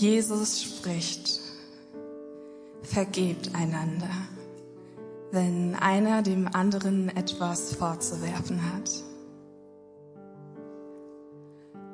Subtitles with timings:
[0.00, 1.40] Jesus spricht,
[2.82, 4.08] vergebt einander,
[5.30, 8.90] wenn einer dem anderen etwas vorzuwerfen hat.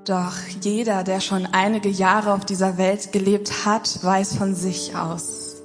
[0.05, 5.57] Doch jeder, der schon einige Jahre auf dieser Welt gelebt hat, weiß von sich aus,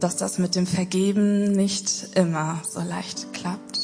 [0.00, 3.77] dass das mit dem Vergeben nicht immer so leicht klappt.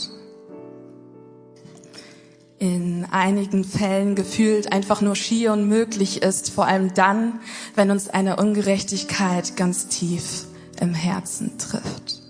[3.14, 7.40] Einigen Fällen gefühlt einfach nur schier unmöglich ist, vor allem dann,
[7.74, 10.46] wenn uns eine Ungerechtigkeit ganz tief
[10.80, 12.20] im Herzen trifft.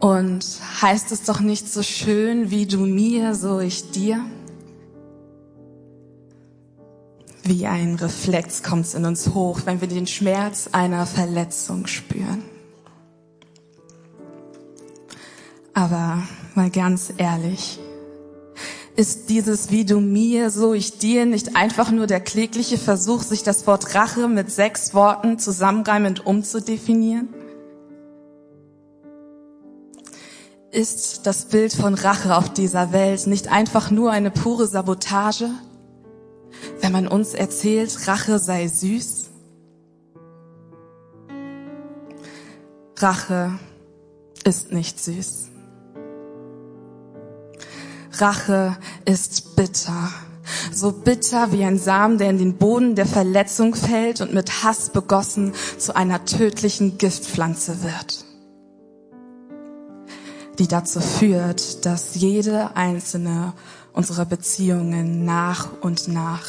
[0.00, 0.44] Und
[0.82, 4.24] heißt es doch nicht so schön, wie du mir, so ich dir?
[7.44, 12.42] Wie ein Reflex kommt's in uns hoch, wenn wir den Schmerz einer Verletzung spüren.
[15.74, 16.22] Aber
[16.56, 17.78] mal ganz ehrlich,
[18.94, 23.42] ist dieses wie du mir, so ich dir nicht einfach nur der klägliche Versuch, sich
[23.42, 27.28] das Wort Rache mit sechs Worten zusammenreimend umzudefinieren?
[30.72, 35.50] ist das Bild von Rache auf dieser Welt nicht einfach nur eine pure Sabotage?
[36.80, 39.28] Wenn man uns erzählt, Rache sei süß?
[42.96, 43.58] Rache
[44.44, 45.50] ist nicht süß.
[48.12, 50.10] Rache ist bitter.
[50.72, 54.90] So bitter wie ein Samen, der in den Boden der Verletzung fällt und mit Hass
[54.90, 58.24] begossen zu einer tödlichen Giftpflanze wird
[60.58, 63.52] die dazu führt, dass jede einzelne
[63.92, 66.44] unserer Beziehungen nach und nach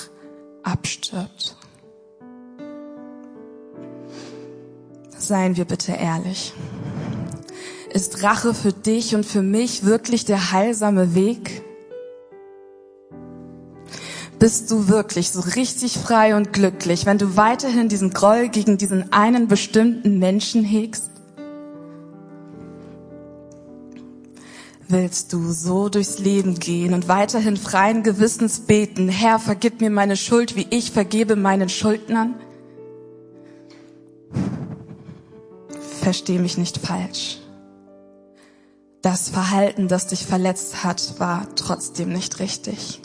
[0.61, 1.57] abstirbt.
[5.17, 6.53] Seien wir bitte ehrlich.
[7.93, 11.61] Ist Rache für dich und für mich wirklich der heilsame Weg?
[14.39, 19.13] Bist du wirklich so richtig frei und glücklich, wenn du weiterhin diesen Groll gegen diesen
[19.13, 21.11] einen bestimmten Menschen hegst?
[24.93, 30.15] willst du so durchs Leben gehen und weiterhin freien Gewissens beten, Herr, vergib mir meine
[30.15, 32.35] Schuld, wie ich vergebe meinen Schuldnern?
[36.01, 37.42] Versteh mich nicht falsch.
[39.03, 43.01] Das Verhalten, das dich verletzt hat, war trotzdem nicht richtig.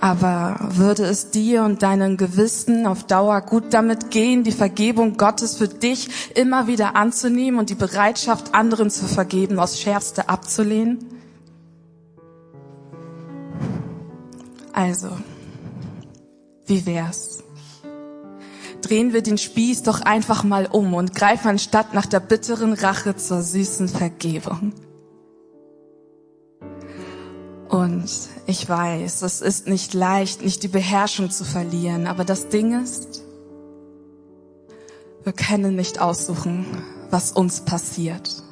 [0.00, 5.58] Aber würde es dir und deinem Gewissen auf Dauer gut damit gehen, die Vergebung Gottes
[5.58, 11.04] für dich immer wieder anzunehmen und die Bereitschaft, anderen zu vergeben, aus Schärfste abzulehnen?
[14.72, 15.10] Also,
[16.64, 17.44] wie wär's?
[18.84, 23.16] Drehen wir den Spieß doch einfach mal um und greifen anstatt nach der bitteren Rache
[23.16, 24.74] zur süßen Vergebung.
[27.70, 28.04] Und
[28.46, 33.22] ich weiß, es ist nicht leicht, nicht die Beherrschung zu verlieren, aber das Ding ist,
[35.22, 36.66] wir können nicht aussuchen,
[37.08, 38.42] was uns passiert.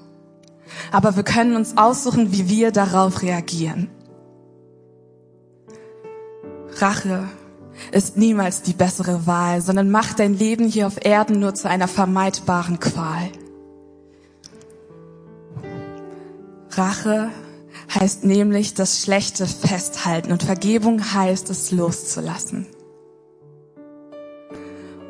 [0.93, 3.91] Aber wir können uns aussuchen, wie wir darauf reagieren.
[6.79, 7.29] Rache
[7.93, 11.89] ist niemals die bessere Wahl, sondern macht dein Leben hier auf Erden nur zu einer
[11.89, 13.31] vermeidbaren Qual.
[16.71, 17.31] Rache
[17.95, 22.67] heißt nämlich das Schlechte festhalten und Vergebung heißt es loszulassen.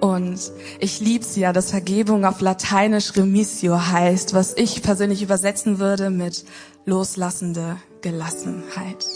[0.00, 0.50] Und
[0.80, 6.44] ich lieb's ja, dass Vergebung auf Lateinisch remissio heißt, was ich persönlich übersetzen würde mit
[6.84, 9.06] loslassende Gelassenheit.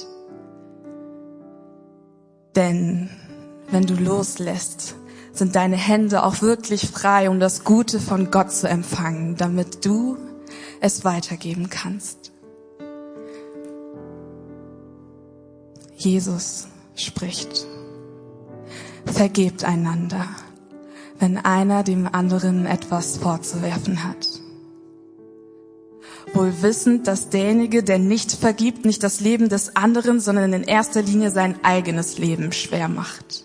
[2.54, 3.10] Denn
[3.70, 4.94] wenn du loslässt,
[5.32, 10.16] sind deine Hände auch wirklich frei, um das Gute von Gott zu empfangen, damit du
[10.80, 12.32] es weitergeben kannst.
[15.96, 17.66] Jesus spricht.
[19.06, 20.26] Vergebt einander,
[21.18, 24.28] wenn einer dem anderen etwas vorzuwerfen hat.
[26.34, 31.02] Wohl wissend, dass derjenige, der nicht vergibt, nicht das Leben des anderen, sondern in erster
[31.02, 33.44] Linie sein eigenes Leben schwer macht.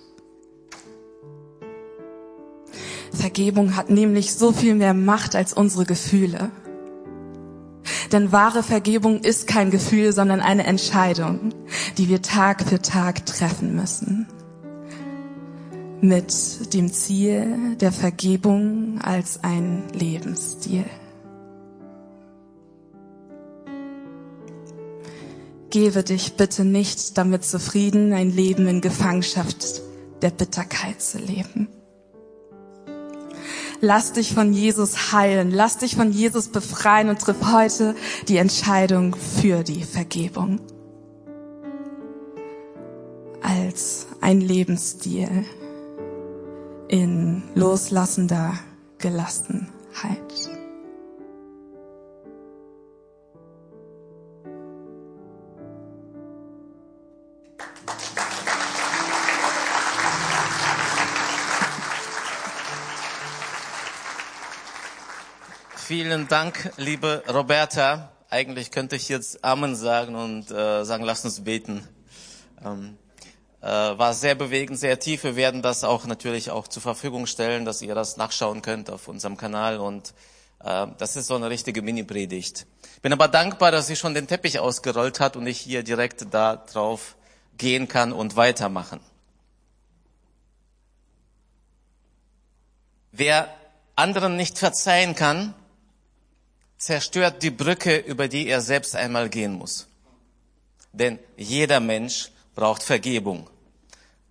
[3.12, 6.52] Vergebung hat nämlich so viel mehr Macht als unsere Gefühle.
[8.12, 11.54] Denn wahre Vergebung ist kein Gefühl, sondern eine Entscheidung,
[11.98, 14.28] die wir Tag für Tag treffen müssen.
[16.02, 20.86] Mit dem Ziel der Vergebung als ein Lebensstil.
[25.70, 29.82] Gebe dich bitte nicht damit zufrieden, ein Leben in Gefangenschaft
[30.22, 31.70] der Bitterkeit zu leben.
[33.82, 35.52] Lass dich von Jesus heilen.
[35.52, 37.96] Lass dich von Jesus befreien und triff heute
[38.28, 40.60] die Entscheidung für die Vergebung.
[43.42, 45.46] als ein Lebensstil
[46.88, 48.54] in loslassender
[48.98, 50.51] Gelassenheit.
[65.92, 68.14] Vielen Dank, liebe Roberta.
[68.30, 71.86] Eigentlich könnte ich jetzt Amen sagen und äh, sagen, lass uns beten.
[72.64, 72.98] Ähm,
[73.60, 75.26] äh, war sehr bewegend, sehr tief.
[75.26, 79.10] Wir werden das auch natürlich auch zur Verfügung stellen, dass ihr das nachschauen könnt auf
[79.10, 80.14] unserem Kanal und
[80.64, 82.68] äh, das ist so eine richtige Mini-Predigt.
[83.02, 86.56] Bin aber dankbar, dass sie schon den Teppich ausgerollt hat und ich hier direkt da
[86.56, 87.18] drauf
[87.58, 89.02] gehen kann und weitermachen.
[93.12, 93.54] Wer
[93.98, 95.54] anderen nicht verzeihen kann,
[96.82, 99.88] zerstört die Brücke, über die er selbst einmal gehen muss.
[100.92, 103.48] Denn jeder Mensch braucht Vergebung.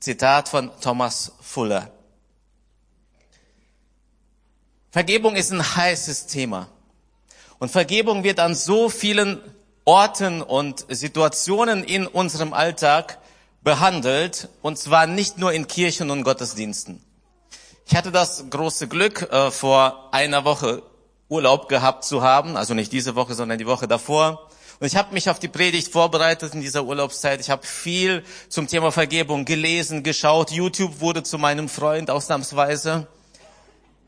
[0.01, 1.93] Zitat von Thomas Fuller.
[4.91, 6.67] Vergebung ist ein heißes Thema.
[7.61, 9.41] Und Vergebung wird an so vielen
[9.85, 13.19] Orten und Situationen in unserem Alltag
[13.63, 17.01] behandelt, und zwar nicht nur in Kirchen und Gottesdiensten.
[17.87, 20.83] Ich hatte das große Glück, äh, vor einer Woche
[21.31, 24.51] Urlaub gehabt zu haben, also nicht diese Woche, sondern die Woche davor.
[24.81, 27.41] Und ich habe mich auf die Predigt vorbereitet in dieser Urlaubszeit.
[27.41, 30.51] Ich habe viel zum Thema Vergebung gelesen, geschaut.
[30.51, 33.07] YouTube wurde zu meinem Freund ausnahmsweise.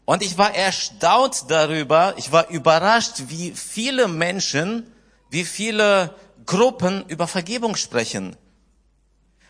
[0.04, 4.90] Und ich war erstaunt darüber, ich war überrascht, wie viele Menschen,
[5.30, 6.14] wie viele
[6.44, 8.36] Gruppen über Vergebung sprechen.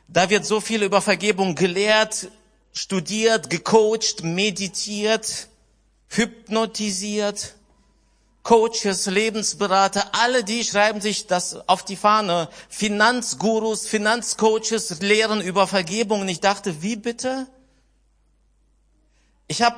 [0.08, 2.28] Da wird so viel über Vergebung gelehrt,
[2.72, 5.48] studiert, gecoacht, meditiert,
[6.08, 7.54] hypnotisiert.
[8.42, 12.48] Coaches, Lebensberater, alle die schreiben sich das auf die Fahne.
[12.68, 16.22] Finanzgurus, Finanzcoaches lehren über Vergebung.
[16.22, 17.46] Und ich dachte, wie bitte?
[19.46, 19.76] Ich habe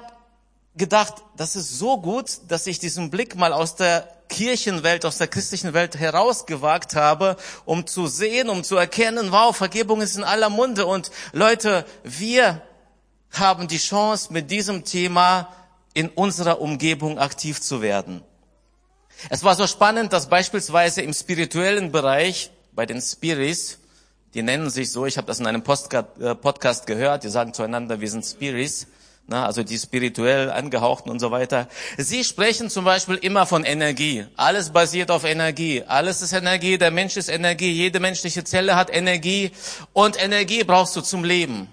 [0.77, 5.29] gedacht, das ist so gut, dass ich diesen Blick mal aus der Kirchenwelt, aus der
[5.29, 10.49] christlichen Welt herausgewagt habe, um zu sehen, um zu erkennen, wow, Vergebung ist in aller
[10.49, 10.87] Munde.
[10.87, 12.63] Und Leute, wir
[13.31, 15.55] haben die Chance, mit diesem Thema
[15.93, 18.23] in unserer Umgebung aktiv zu werden.
[19.31, 23.79] Es war so spannend, dass beispielsweise im spirituellen Bereich bei den Spiris,
[24.35, 28.01] die nennen sich so, ich habe das in einem äh, Podcast gehört, die sagen zueinander,
[28.01, 28.87] wir sind Spiris,
[29.27, 31.69] na, also die spirituell angehauchten und so weiter.
[31.97, 34.27] Sie sprechen zum Beispiel immer von Energie.
[34.37, 35.83] Alles basiert auf Energie.
[35.87, 39.51] Alles ist Energie, der Mensch ist Energie, jede menschliche Zelle hat Energie
[39.95, 41.69] und Energie brauchst du zum Leben.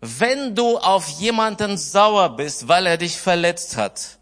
[0.00, 4.18] Wenn du auf jemanden sauer bist, weil er dich verletzt hat,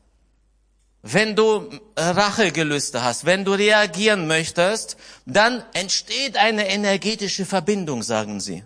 [1.02, 8.64] wenn du Rachegelüste hast, wenn du reagieren möchtest, dann entsteht eine energetische Verbindung, sagen sie.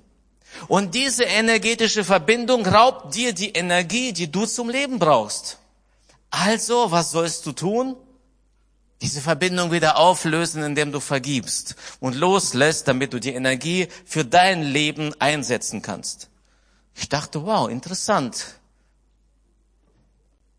[0.68, 5.58] Und diese energetische Verbindung raubt dir die Energie, die du zum Leben brauchst.
[6.30, 7.96] Also, was sollst du tun?
[9.00, 14.62] Diese Verbindung wieder auflösen, indem du vergibst und loslässt, damit du die Energie für dein
[14.62, 16.28] Leben einsetzen kannst.
[16.94, 18.58] Ich dachte, wow, interessant.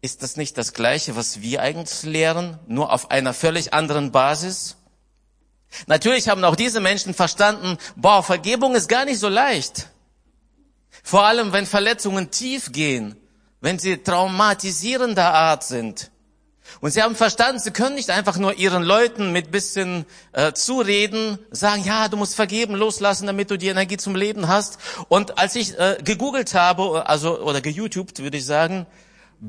[0.06, 4.76] Ist das nicht das Gleiche, was wir eigentlich lehren, nur auf einer völlig anderen Basis?
[5.88, 9.90] Natürlich haben auch diese Menschen verstanden, boah, Vergebung ist gar nicht so leicht.
[11.02, 13.16] Vor allem, wenn Verletzungen tief gehen,
[13.62, 16.12] wenn sie traumatisierender Art sind.
[16.82, 21.40] Und sie haben verstanden, sie können nicht einfach nur ihren Leuten mit bisschen äh, zureden,
[21.50, 24.78] sagen, ja, du musst vergeben, loslassen, damit du die Energie zum Leben hast.
[25.10, 28.86] Und als ich äh, gegoogelt habe, also oder geYouTubed, würde ich sagen,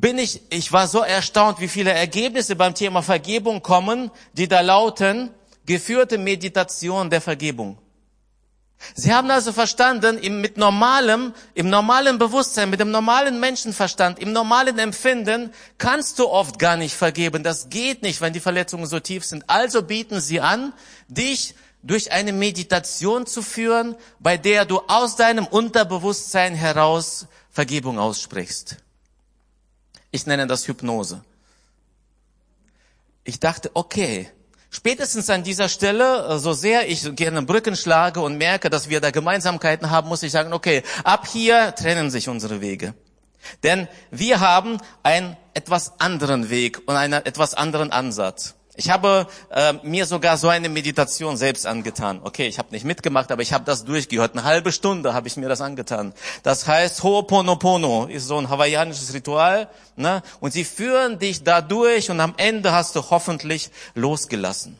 [0.00, 4.60] bin ich, ich war so erstaunt, wie viele Ergebnisse beim Thema Vergebung kommen, die da
[4.60, 5.30] lauten,
[5.64, 7.78] geführte Meditation der Vergebung.
[8.94, 14.78] Sie haben also verstanden, mit normalem, im normalen Bewusstsein, mit dem normalen Menschenverstand, im normalen
[14.78, 17.42] Empfinden kannst du oft gar nicht vergeben.
[17.42, 19.48] Das geht nicht, wenn die Verletzungen so tief sind.
[19.48, 20.74] Also bieten sie an,
[21.08, 28.76] dich durch eine Meditation zu führen, bei der du aus deinem Unterbewusstsein heraus Vergebung aussprichst.
[30.16, 31.20] Ich nenne das Hypnose.
[33.22, 34.30] Ich dachte, okay,
[34.70, 39.02] spätestens an dieser Stelle, äh, so sehr ich gerne Brücken schlage und merke, dass wir
[39.02, 42.94] da Gemeinsamkeiten haben, muss ich sagen, okay, ab hier trennen sich unsere Wege.
[43.62, 48.54] Denn wir haben einen etwas anderen Weg und einen etwas anderen Ansatz.
[48.78, 52.20] Ich habe äh, mir sogar so eine Meditation selbst angetan.
[52.22, 54.32] Okay, ich habe nicht mitgemacht, aber ich habe das durchgehört.
[54.34, 56.12] Eine halbe Stunde habe ich mir das angetan.
[56.42, 59.68] Das heißt Ho'oponopono ist so ein hawaiianisches Ritual.
[59.96, 60.22] Ne?
[60.40, 64.76] Und sie führen dich da durch und am Ende hast du hoffentlich losgelassen.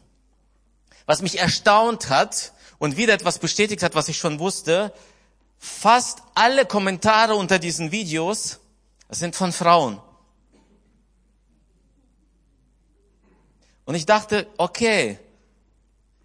[1.07, 4.93] Was mich erstaunt hat und wieder etwas bestätigt hat, was ich schon wusste,
[5.59, 8.59] fast alle Kommentare unter diesen Videos
[9.09, 10.03] sind von Frauen.
[13.87, 15.19] Und ich dachte, okay,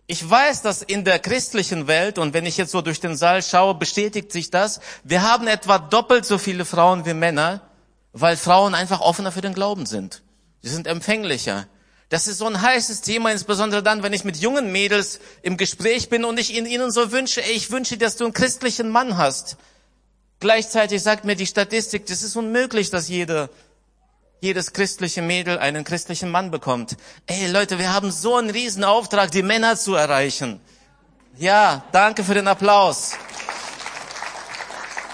[0.08, 3.42] ich weiß, dass in der christlichen Welt, und wenn ich jetzt so durch den Saal
[3.42, 7.62] schaue, bestätigt sich das, wir haben etwa doppelt so viele Frauen wie Männer,
[8.12, 10.22] weil Frauen einfach offener für den Glauben sind.
[10.62, 11.68] Sie sind empfänglicher.
[12.10, 16.10] Das ist so ein heißes Thema, insbesondere dann, wenn ich mit jungen Mädels im Gespräch
[16.10, 19.56] bin und ich ihnen so wünsche, ey, ich wünsche, dass du einen christlichen Mann hast.
[20.42, 23.50] Gleichzeitig sagt mir die Statistik, das ist unmöglich, dass jede
[24.44, 26.98] jedes christliche Mädel einen christlichen Mann bekommt.
[27.28, 30.60] Ey Leute, wir haben so einen riesen Auftrag, die Männer zu erreichen.
[31.38, 33.12] Ja, danke für den Applaus.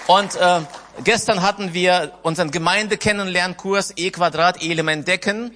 [0.06, 0.62] Und äh,
[1.04, 5.54] gestern hatten wir unseren Gemeindekennenlernkurs E Quadrat Element Decken.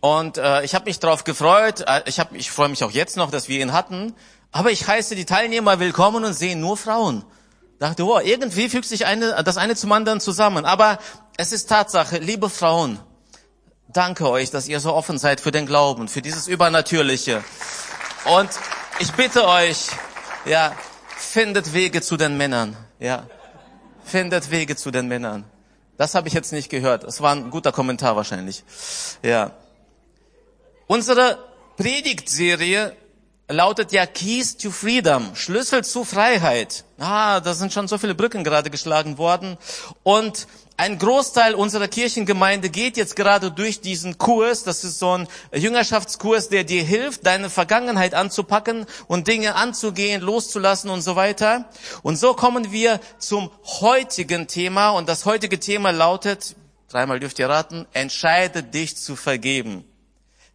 [0.00, 1.82] Und äh, ich habe mich darauf gefreut.
[1.86, 4.14] Äh, ich, hab, ich freue mich auch jetzt noch, dass wir ihn hatten.
[4.52, 7.24] Aber ich heiße die Teilnehmer willkommen und sehe nur Frauen.
[7.78, 10.66] Dachte, oh, irgendwie fügt sich eine, das eine zum anderen zusammen.
[10.66, 10.98] Aber
[11.38, 13.00] es ist Tatsache, liebe Frauen,
[13.96, 17.42] danke euch, dass ihr so offen seid für den Glauben, für dieses Übernatürliche.
[18.26, 18.50] Und
[18.98, 19.86] ich bitte euch,
[20.44, 20.72] ja,
[21.16, 23.26] findet Wege zu den Männern, ja.
[24.04, 25.44] Findet Wege zu den Männern.
[25.96, 27.04] Das habe ich jetzt nicht gehört.
[27.04, 28.64] Es war ein guter Kommentar wahrscheinlich.
[29.22, 29.52] Ja.
[30.86, 31.38] Unsere
[31.76, 32.94] Predigtserie
[33.48, 36.84] lautet ja Keys to Freedom, Schlüssel zu Freiheit.
[36.98, 39.56] Ah, da sind schon so viele Brücken gerade geschlagen worden.
[40.02, 44.64] Und ein Großteil unserer Kirchengemeinde geht jetzt gerade durch diesen Kurs.
[44.64, 50.90] Das ist so ein Jüngerschaftskurs, der dir hilft, deine Vergangenheit anzupacken und Dinge anzugehen, loszulassen
[50.90, 51.70] und so weiter.
[52.02, 53.50] Und so kommen wir zum
[53.80, 54.90] heutigen Thema.
[54.90, 56.56] Und das heutige Thema lautet,
[56.88, 59.84] dreimal dürft ihr raten, entscheide dich zu vergeben.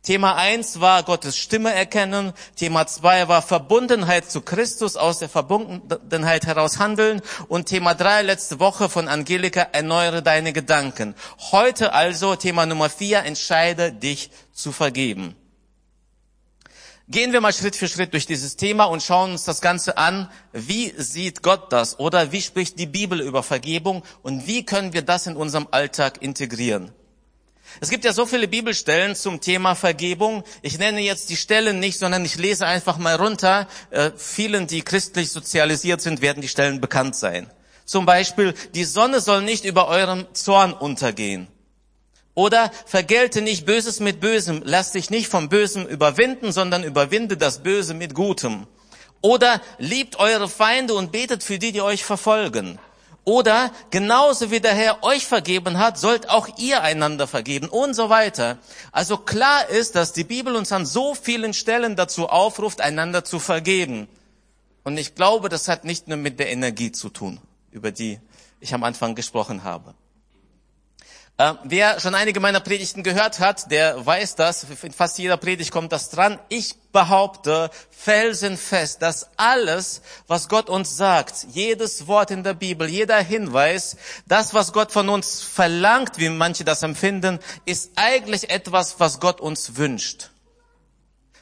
[0.02, 2.32] Thema eins war Gottes Stimme erkennen.
[2.56, 7.22] Thema zwei war Verbundenheit zu Christus, aus der Verbundenheit heraus handeln.
[7.50, 11.16] Und Thema drei letzte Woche von Angelika, erneuere deine Gedanken.
[11.52, 15.36] Heute also Thema Nummer vier, entscheide dich zu vergeben.
[17.10, 20.30] Gehen wir mal Schritt für Schritt durch dieses Thema und schauen uns das Ganze an.
[20.54, 22.00] Wie sieht Gott das?
[22.00, 24.04] Oder wie spricht die Bibel über Vergebung?
[24.22, 26.94] Und wie können wir das in unserem Alltag integrieren?
[27.82, 30.44] Es gibt ja so viele Bibelstellen zum Thema Vergebung.
[30.62, 33.68] Ich nenne jetzt die Stellen nicht, sondern ich lese einfach mal runter.
[33.92, 37.50] Äh, vielen, die christlich sozialisiert sind, werden die Stellen bekannt sein.
[37.86, 41.48] Zum Beispiel, die Sonne soll nicht über eurem Zorn untergehen.
[42.36, 47.64] Oder vergelte nicht Böses mit Bösem, lass dich nicht vom Bösen überwinden, sondern überwinde das
[47.64, 48.68] Böse mit Gutem.
[49.22, 52.80] Oder liebt eure Feinde und betet für die, die euch verfolgen.
[53.30, 58.10] Oder genauso wie der Herr euch vergeben hat, sollt auch ihr einander vergeben und so
[58.10, 58.58] weiter.
[58.92, 63.38] Also klar ist, dass die Bibel uns an so vielen Stellen dazu aufruft, einander zu
[63.38, 64.08] vergeben.
[64.84, 68.20] Und ich glaube, das hat nicht nur mit der Energie zu tun, über die
[68.62, 69.94] ich am Anfang gesprochen habe.
[71.40, 74.66] Äh, wer schon einige meiner Predigten gehört hat, der weiß das.
[74.84, 76.38] In fast jeder Predigt kommt das dran.
[76.50, 83.20] Ich behaupte felsenfest, dass alles, was Gott uns sagt, jedes Wort in der Bibel, jeder
[83.20, 83.96] Hinweis,
[84.28, 89.40] das, was Gott von uns verlangt, wie manche das empfinden, ist eigentlich etwas, was Gott
[89.40, 90.32] uns wünscht.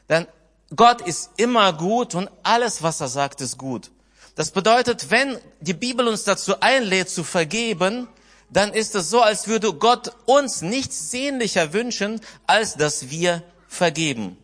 [0.09, 0.27] Denn
[0.75, 3.89] Gott ist immer gut und alles, was er sagt, ist gut.
[4.35, 8.07] Das bedeutet, wenn die Bibel uns dazu einlädt, zu vergeben,
[8.49, 14.37] dann ist es so, als würde Gott uns nichts sehnlicher wünschen, als dass wir vergeben.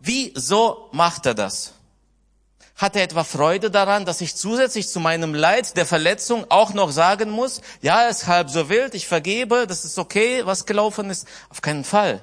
[0.00, 1.72] Wieso macht er das?
[2.76, 6.90] Hat er etwa Freude daran, dass ich zusätzlich zu meinem Leid der Verletzung auch noch
[6.90, 11.08] sagen muss, ja, es ist halb so wild, ich vergebe, das ist okay, was gelaufen
[11.08, 11.26] ist?
[11.48, 12.22] Auf keinen Fall.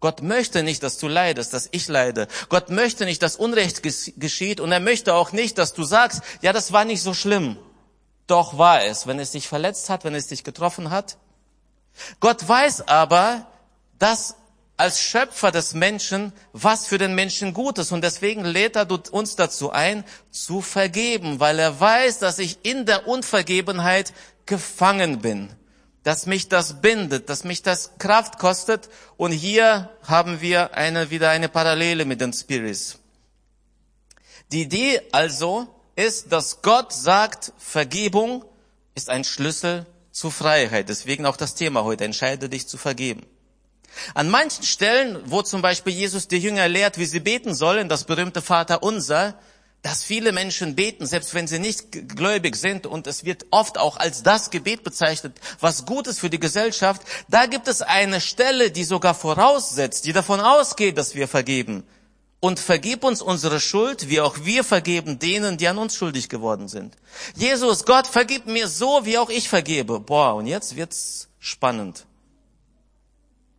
[0.00, 2.28] Gott möchte nicht, dass du leidest, dass ich leide.
[2.48, 6.52] Gott möchte nicht, dass Unrecht geschieht und er möchte auch nicht, dass du sagst, ja,
[6.52, 7.56] das war nicht so schlimm.
[8.28, 11.16] Doch war es, wenn es dich verletzt hat, wenn es dich getroffen hat.
[12.20, 13.46] Gott weiß aber,
[13.98, 14.36] dass
[14.76, 17.90] als Schöpfer des Menschen, was für den Menschen gut ist.
[17.90, 22.86] Und deswegen lädt er uns dazu ein, zu vergeben, weil er weiß, dass ich in
[22.86, 24.12] der Unvergebenheit
[24.46, 25.50] gefangen bin,
[26.04, 28.88] dass mich das bindet, dass mich das Kraft kostet.
[29.16, 32.98] Und hier haben wir eine, wieder eine Parallele mit den Spirits.
[34.52, 35.66] Die Idee also,
[35.98, 38.44] ist, dass Gott sagt, Vergebung
[38.94, 40.88] ist ein Schlüssel zu Freiheit.
[40.88, 43.26] Deswegen auch das Thema heute, entscheide dich zu vergeben.
[44.14, 48.04] An manchen Stellen, wo zum Beispiel Jesus die Jünger lehrt, wie sie beten sollen, das
[48.04, 49.40] berühmte Vater unser,
[49.82, 53.96] dass viele Menschen beten, selbst wenn sie nicht gläubig sind, und es wird oft auch
[53.96, 58.70] als das Gebet bezeichnet, was gut ist für die Gesellschaft, da gibt es eine Stelle,
[58.70, 61.84] die sogar voraussetzt, die davon ausgeht, dass wir vergeben.
[62.40, 66.68] Und vergib uns unsere Schuld, wie auch wir vergeben denen, die an uns schuldig geworden
[66.68, 66.96] sind.
[67.34, 69.98] Jesus, Gott, vergib mir so, wie auch ich vergebe.
[69.98, 72.06] Boah, und jetzt wird's spannend.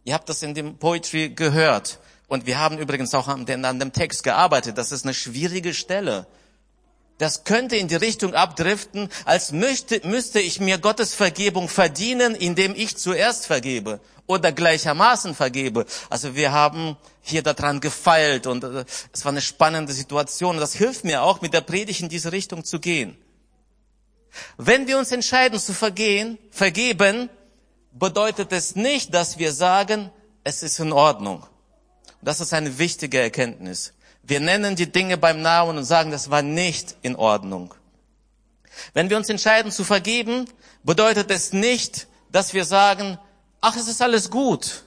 [0.06, 2.00] Ihr habt das in dem Poetry gehört.
[2.28, 4.78] Und wir haben übrigens auch an dem Text gearbeitet.
[4.78, 6.28] Das ist eine schwierige Stelle.
[7.20, 12.74] Das könnte in die Richtung abdriften, als müsste, müsste ich mir Gottes Vergebung verdienen, indem
[12.76, 15.86] ich zuerst vergebe oder gleichermaßen vergebe.
[16.10, 20.58] Also wir haben hier daran gefeilt und äh, es war eine spannende Situation.
[20.58, 23.18] Das hilft mir auch, mit der Predigt in diese Richtung zu gehen.
[24.56, 27.30] Wenn wir uns entscheiden zu vergehen, vergeben,
[27.92, 30.10] bedeutet es nicht, dass wir sagen,
[30.46, 31.46] es ist in Ordnung.
[32.22, 33.94] Das ist eine wichtige Erkenntnis.
[34.30, 37.74] Wir nennen die Dinge beim Namen und sagen, das war nicht in Ordnung.
[38.94, 40.46] Wenn wir uns entscheiden zu vergeben,
[40.84, 43.18] bedeutet es nicht, dass wir sagen,
[43.60, 44.84] ach, es ist alles gut.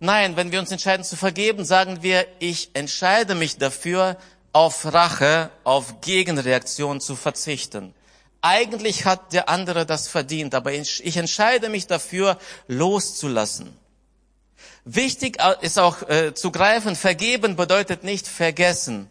[0.00, 4.16] Nein, wenn wir uns entscheiden zu vergeben, sagen wir, ich entscheide mich dafür,
[4.52, 7.94] auf Rache, auf Gegenreaktion zu verzichten.
[8.40, 13.72] Eigentlich hat der andere das verdient, aber ich entscheide mich dafür, loszulassen.
[14.90, 19.08] Wichtig ist auch äh, zu greifen, vergeben bedeutet nicht vergessen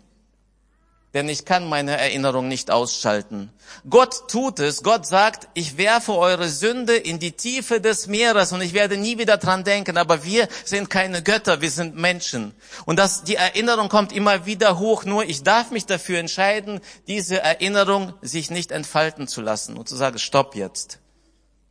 [1.18, 3.50] denn ich kann meine Erinnerung nicht ausschalten.
[3.90, 4.84] Gott tut es.
[4.84, 9.18] Gott sagt, ich werfe eure Sünde in die Tiefe des Meeres und ich werde nie
[9.18, 9.98] wieder dran denken.
[9.98, 12.54] Aber wir sind keine Götter, wir sind Menschen.
[12.86, 15.06] Und das, die Erinnerung kommt immer wieder hoch.
[15.06, 19.96] Nur ich darf mich dafür entscheiden, diese Erinnerung sich nicht entfalten zu lassen und zu
[19.96, 21.00] sagen, stopp jetzt.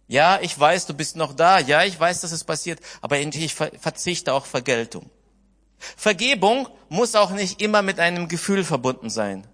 [0.08, 1.58] Ja, ich weiß, du bist noch da.
[1.58, 2.80] Ja, ich weiß, dass es passiert.
[3.00, 5.10] Aber ich verzichte auch Vergeltung.
[5.78, 9.46] Vergebung muss auch nicht immer mit einem Gefühl verbunden sein.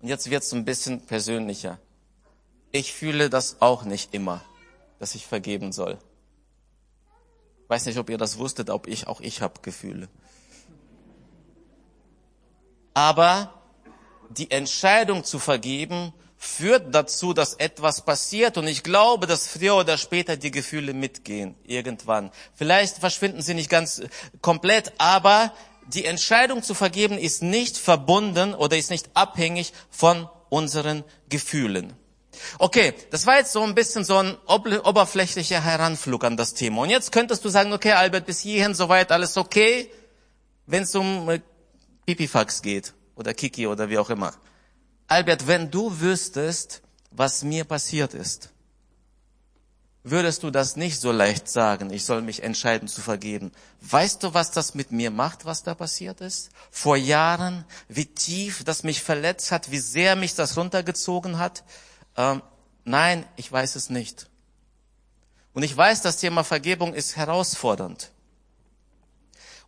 [0.00, 1.78] Und jetzt wird es ein bisschen persönlicher.
[2.70, 4.42] Ich fühle das auch nicht immer,
[4.98, 5.98] dass ich vergeben soll.
[7.68, 10.08] Weiß nicht, ob ihr das wusstet, ob ich auch ich habe Gefühle.
[12.92, 13.62] Aber
[14.30, 16.12] die Entscheidung zu vergeben
[16.44, 21.54] führt dazu, dass etwas passiert und ich glaube, dass früher oder später die Gefühle mitgehen,
[21.64, 22.30] irgendwann.
[22.54, 24.02] Vielleicht verschwinden sie nicht ganz
[24.40, 25.52] komplett, aber
[25.86, 31.94] die Entscheidung zu vergeben ist nicht verbunden oder ist nicht abhängig von unseren Gefühlen.
[32.58, 36.82] Okay, das war jetzt so ein bisschen so ein oberflächlicher Heranflug an das Thema.
[36.82, 39.90] Und jetzt könntest du sagen, okay, Albert, bis hierhin soweit alles okay,
[40.66, 41.40] wenn es um äh,
[42.06, 44.34] Pipifax geht oder Kiki oder wie auch immer.
[45.06, 48.50] Albert, wenn du wüsstest, was mir passiert ist,
[50.02, 53.52] würdest du das nicht so leicht sagen, ich soll mich entscheiden zu vergeben.
[53.80, 56.50] Weißt du, was das mit mir macht, was da passiert ist?
[56.70, 61.64] Vor Jahren, wie tief das mich verletzt hat, wie sehr mich das runtergezogen hat?
[62.16, 62.42] Ähm,
[62.84, 64.28] nein, ich weiß es nicht.
[65.54, 68.10] Und ich weiß, das Thema Vergebung ist herausfordernd.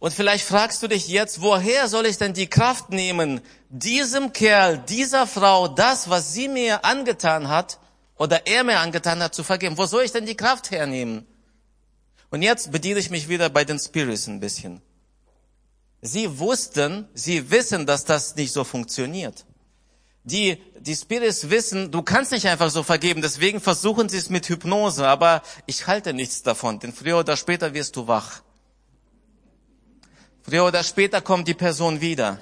[0.06, 3.40] Und vielleicht fragst du dich jetzt, woher soll ich denn die Kraft nehmen,
[3.70, 7.80] diesem Kerl, dieser Frau, das, was sie mir angetan hat
[8.16, 9.76] oder er mir angetan hat, zu vergeben?
[9.76, 11.26] Wo soll ich denn die Kraft hernehmen?
[12.30, 14.80] Und jetzt bediene ich mich wieder bei den Spirits ein bisschen.
[16.02, 19.44] Sie wussten, sie wissen, dass das nicht so funktioniert.
[20.22, 24.48] Die, die Spirits wissen, du kannst nicht einfach so vergeben, deswegen versuchen sie es mit
[24.48, 28.42] Hypnose, aber ich halte nichts davon, denn früher oder später wirst du wach.
[30.48, 32.38] Früher oder später kommt die Person wieder.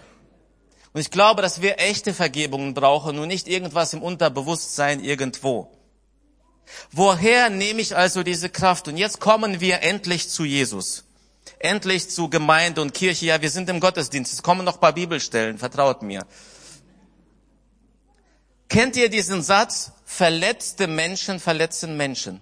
[0.92, 5.70] Und ich glaube, dass wir echte Vergebungen brauchen und nicht irgendwas im Unterbewusstsein irgendwo.
[6.92, 8.88] Woher nehme ich also diese Kraft?
[8.88, 11.04] Und jetzt kommen wir endlich zu Jesus.
[11.58, 13.26] Endlich zu Gemeinde und Kirche.
[13.26, 14.34] Ja, wir sind im Gottesdienst.
[14.34, 15.56] Es kommen noch paar Bibelstellen.
[15.56, 16.26] Vertraut mir.
[18.68, 19.92] Kennt ihr diesen Satz?
[20.04, 22.40] Verletzte Menschen verletzen Menschen.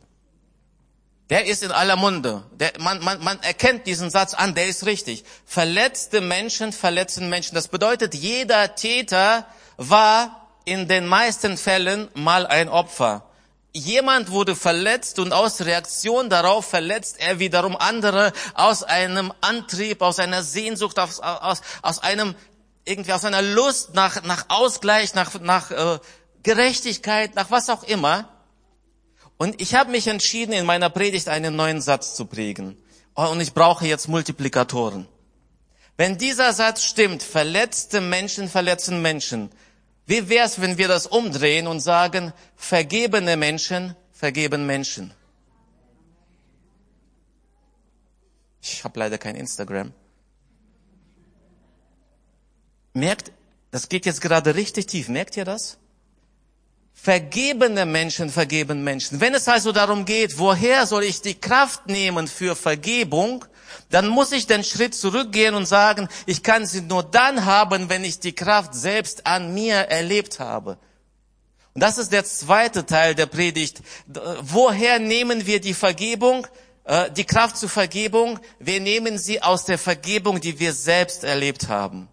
[1.30, 2.42] Der ist in aller Munde.
[2.52, 5.24] Der, man, man, man erkennt diesen Satz an, der ist richtig.
[5.46, 7.54] Verletzte Menschen verletzen Menschen.
[7.54, 13.24] Das bedeutet, jeder Täter war in den meisten Fällen mal ein Opfer.
[13.74, 20.18] Jemand wurde verletzt und aus Reaktion darauf verletzt er wiederum andere aus einem Antrieb, aus
[20.18, 22.34] einer Sehnsucht, aus, aus, aus einem
[22.84, 25.98] irgendwie aus einer Lust nach, nach Ausgleich, nach, nach äh,
[26.42, 28.28] Gerechtigkeit, nach was auch immer.
[29.42, 32.80] Und ich habe mich entschieden, in meiner Predigt einen neuen Satz zu prägen.
[33.16, 35.08] Oh, und ich brauche jetzt Multiplikatoren.
[35.96, 39.50] Wenn dieser Satz stimmt, verletzte Menschen verletzen Menschen.
[40.06, 45.12] Wie wär's, wenn wir das umdrehen und sagen, vergebene Menschen vergeben Menschen?
[48.60, 49.92] Ich habe leider kein Instagram.
[52.92, 53.32] Merkt,
[53.72, 55.08] das geht jetzt gerade richtig tief.
[55.08, 55.78] Merkt ihr das?
[57.02, 59.20] Vergebene Menschen vergeben Menschen.
[59.20, 63.44] Wenn es also darum geht, woher soll ich die Kraft nehmen für Vergebung,
[63.90, 68.04] dann muss ich den Schritt zurückgehen und sagen, ich kann sie nur dann haben, wenn
[68.04, 70.78] ich die Kraft selbst an mir erlebt habe.
[71.74, 73.82] Und das ist der zweite Teil der Predigt.
[74.40, 76.46] Woher nehmen wir die Vergebung?
[76.84, 78.38] Äh, die Kraft zur Vergebung?
[78.60, 82.08] Wir nehmen sie aus der Vergebung, die wir selbst erlebt haben.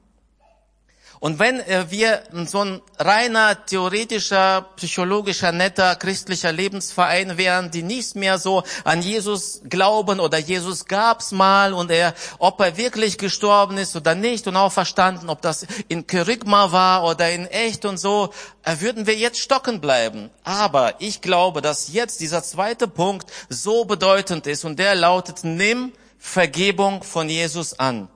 [1.19, 8.15] Und wenn äh, wir so ein reiner theoretischer, psychologischer, netter, christlicher Lebensverein wären, die nicht
[8.15, 13.77] mehr so an Jesus glauben oder Jesus gab's mal und er, ob er wirklich gestorben
[13.77, 17.97] ist oder nicht und auch verstanden, ob das in Kerygma war oder in echt und
[17.97, 18.29] so,
[18.63, 20.29] äh, würden wir jetzt stocken bleiben.
[20.45, 25.91] Aber ich glaube, dass jetzt dieser zweite Punkt so bedeutend ist und der lautet, nimm
[26.17, 28.07] Vergebung von Jesus an.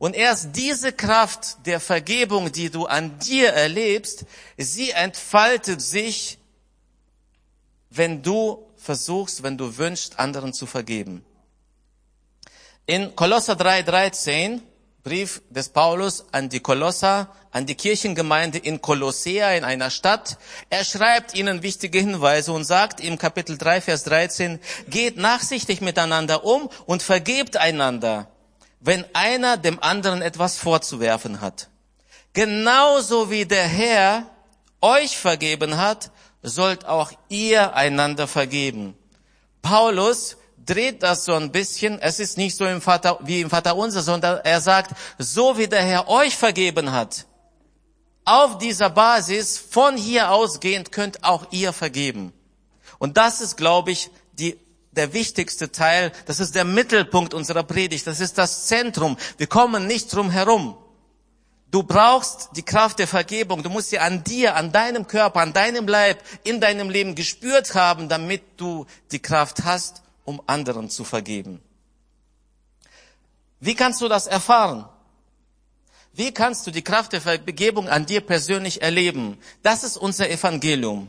[0.00, 4.24] Und erst diese Kraft der Vergebung, die du an dir erlebst,
[4.56, 6.38] sie entfaltet sich,
[7.90, 11.22] wenn du versuchst, wenn du wünschst, anderen zu vergeben.
[12.86, 14.62] In Kolosser 3,13,
[15.04, 20.38] Brief des Paulus an die Kolosser, an die Kirchengemeinde in Kolossea, in einer Stadt.
[20.70, 26.42] Er schreibt ihnen wichtige Hinweise und sagt im Kapitel 3, Vers 13, geht nachsichtig miteinander
[26.42, 28.30] um und vergebt einander
[28.80, 31.68] wenn einer dem anderen etwas vorzuwerfen hat.
[32.32, 34.26] Genauso wie der Herr
[34.80, 36.10] euch vergeben hat,
[36.42, 38.96] sollt auch ihr einander vergeben.
[39.62, 41.98] Paulus dreht das so ein bisschen.
[42.00, 45.68] Es ist nicht so im Vater, wie im Vater unser, sondern er sagt, so wie
[45.68, 47.26] der Herr euch vergeben hat,
[48.24, 52.32] auf dieser Basis von hier ausgehend könnt auch ihr vergeben.
[52.98, 54.58] Und das ist, glaube ich, die
[54.92, 59.16] der wichtigste Teil, das ist der Mittelpunkt unserer Predigt, das ist das Zentrum.
[59.38, 60.76] Wir kommen nicht drum herum.
[61.70, 63.62] Du brauchst die Kraft der Vergebung.
[63.62, 67.74] Du musst sie an dir, an deinem Körper, an deinem Leib, in deinem Leben gespürt
[67.74, 71.62] haben, damit du die Kraft hast, um anderen zu vergeben.
[73.60, 74.88] Wie kannst du das erfahren?
[76.12, 79.38] Wie kannst du die Kraft der Vergebung an dir persönlich erleben?
[79.62, 81.08] Das ist unser Evangelium.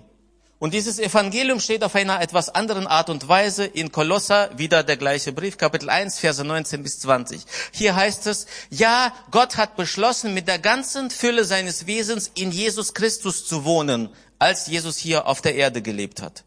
[0.61, 4.95] Und dieses Evangelium steht auf einer etwas anderen Art und Weise in Kolosser, wieder der
[4.95, 7.41] gleiche Brief, Kapitel 1, Verse 19 bis 20.
[7.71, 12.93] Hier heißt es, ja, Gott hat beschlossen, mit der ganzen Fülle seines Wesens in Jesus
[12.93, 16.43] Christus zu wohnen, als Jesus hier auf der Erde gelebt hat.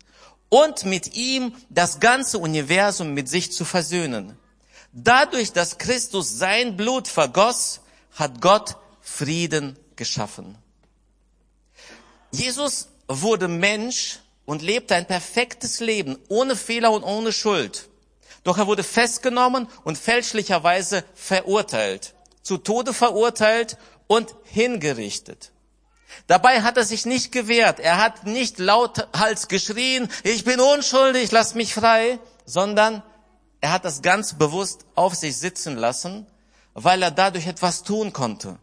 [0.49, 4.39] Und mit ihm das ganze Universum mit sich zu versöhnen.
[4.93, 7.81] Dadurch, dass Christus sein Blut vergoss,
[8.13, 10.57] hat Gott Frieden geschaffen.
[12.31, 17.89] Jesus wurde Mensch und lebte ein perfektes Leben, ohne Fehler und ohne Schuld.
[18.43, 25.53] Doch er wurde festgenommen und fälschlicherweise verurteilt, zu Tode verurteilt und hingerichtet.
[26.27, 31.55] Dabei hat er sich nicht gewehrt, er hat nicht lauthals geschrien, ich bin unschuldig, lass
[31.55, 33.03] mich frei, sondern
[33.61, 36.27] er hat das ganz bewusst auf sich sitzen lassen,
[36.75, 38.59] weil er dadurch etwas tun konnte.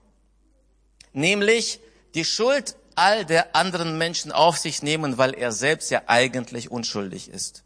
[1.11, 1.79] Nämlich
[2.13, 7.29] die Schuld all der anderen Menschen auf sich nehmen, weil er selbst ja eigentlich unschuldig
[7.29, 7.63] ist.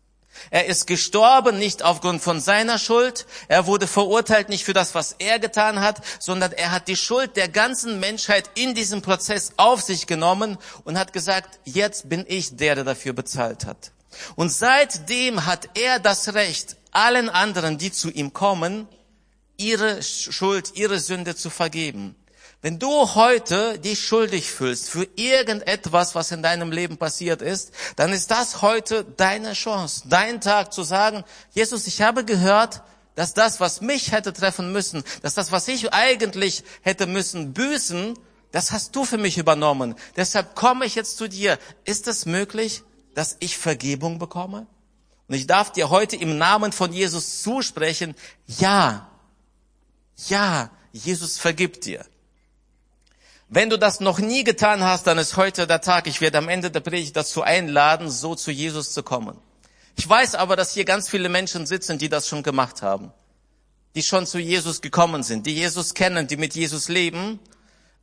[0.50, 3.26] Er ist gestorben nicht aufgrund von seiner Schuld.
[3.50, 7.36] Er wurde verurteilt nicht für das, was er getan hat, sondern er hat die Schuld
[7.36, 12.56] der ganzen Menschheit in diesem Prozess auf sich genommen und hat gesagt, jetzt bin ich
[12.56, 13.91] der, der dafür bezahlt hat.
[14.36, 18.88] Und seitdem hat er das Recht, allen anderen, die zu ihm kommen,
[19.58, 22.15] ihre Schuld, ihre Sünde zu vergeben.
[22.62, 28.12] Wenn du heute dich schuldig fühlst für irgendetwas, was in deinem Leben passiert ist, dann
[28.12, 32.82] ist das heute deine Chance, dein Tag zu sagen, Jesus, ich habe gehört,
[33.13, 38.18] dass das, was mich hätte treffen müssen, dass das, was ich eigentlich hätte müssen büßen,
[38.52, 39.96] das hast du für mich übernommen.
[40.15, 41.60] Deshalb komme ich jetzt zu dir.
[41.84, 44.68] Ist es möglich, dass ich Vergebung bekomme?
[45.28, 48.15] Und ich darf dir heute im Namen von Jesus zusprechen,
[48.48, 49.10] ja,
[50.28, 52.06] ja, Jesus vergibt dir.
[53.47, 56.08] Wenn du das noch nie getan hast, dann ist heute der Tag.
[56.08, 59.38] Ich werde am Ende der Predigt dazu einladen, so zu Jesus zu kommen.
[59.95, 63.12] Ich weiß aber, dass hier ganz viele Menschen sitzen, die das schon gemacht haben.
[63.93, 67.39] Die schon zu Jesus gekommen sind, die Jesus kennen, die mit Jesus leben.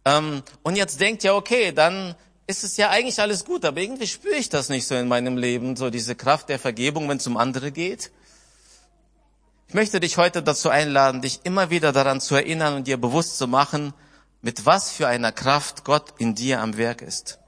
[0.04, 2.14] Ähm, und jetzt denkt ja, okay, dann
[2.46, 5.36] ist es ja eigentlich alles gut, aber irgendwie spüre ich das nicht so in meinem
[5.36, 8.10] Leben, so diese Kraft der Vergebung, wenn es um andere geht.
[9.68, 13.38] Ich möchte dich heute dazu einladen, dich immer wieder daran zu erinnern und dir bewusst
[13.38, 13.92] zu machen,
[14.42, 17.38] mit was für einer Kraft Gott in dir am Werk ist.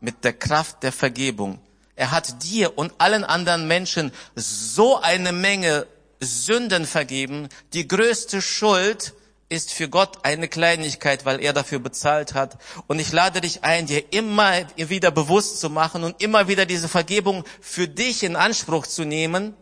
[0.00, 1.58] Mit der Kraft der Vergebung.
[1.96, 5.86] Er hat dir und allen anderen Menschen so eine Menge
[6.20, 7.48] Sünden vergeben.
[7.72, 9.14] Die größte Schuld
[9.48, 12.58] ist für Gott eine Kleinigkeit, weil er dafür bezahlt hat.
[12.86, 16.88] Und ich lade dich ein, dir immer wieder bewusst zu machen und immer wieder diese
[16.88, 19.54] Vergebung für dich in Anspruch zu nehmen,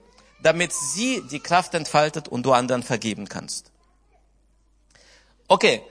[0.43, 3.71] damit sie die Kraft entfaltet und du anderen vergeben kannst.
[5.49, 5.83] Okay,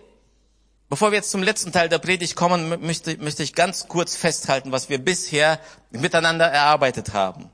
[0.94, 4.72] bevor wir jetzt zum letzten Teil der Predigt kommen, möchte, möchte ich ganz kurz festhalten,
[4.72, 7.50] was wir bisher miteinander erarbeitet haben.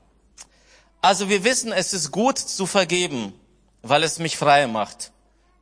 [1.00, 3.32] Also wir wissen, es ist gut zu vergeben,
[3.80, 5.12] weil es mich frei macht.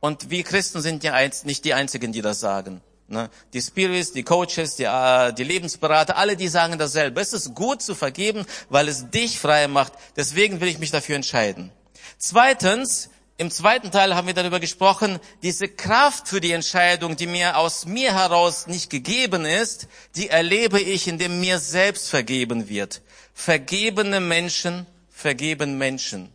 [0.01, 1.13] Und wir Christen sind ja
[1.45, 2.81] nicht die Einzigen, die das sagen.
[3.07, 3.29] Ne?
[3.53, 7.21] Die Spirits, die Coaches, die, äh, die Lebensberater, alle die sagen dasselbe.
[7.21, 9.93] Es ist gut zu vergeben, weil es dich frei macht.
[10.17, 11.71] Deswegen will ich mich dafür entscheiden.
[12.17, 17.57] Zweitens, im zweiten Teil haben wir darüber gesprochen, diese Kraft für die Entscheidung, die mir
[17.57, 23.01] aus mir heraus nicht gegeben ist, die erlebe ich, indem mir selbst vergeben wird.
[23.33, 26.33] Vergebene Menschen vergeben Menschen.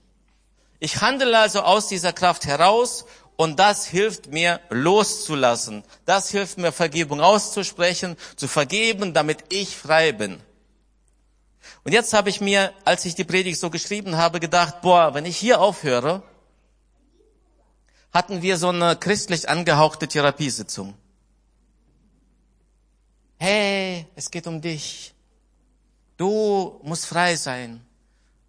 [0.81, 3.05] Ich handle also aus dieser Kraft heraus
[3.37, 5.85] und das hilft mir loszulassen.
[6.07, 10.41] Das hilft mir Vergebung auszusprechen, zu vergeben, damit ich frei bin.
[11.85, 15.27] Und jetzt habe ich mir, als ich die Predigt so geschrieben habe, gedacht, boah, wenn
[15.27, 16.23] ich hier aufhöre,
[18.15, 20.95] hatten wir so eine christlich angehauchte Therapiesitzung.
[23.39, 25.13] Hey, es geht um dich.
[26.17, 27.85] Du musst frei sein.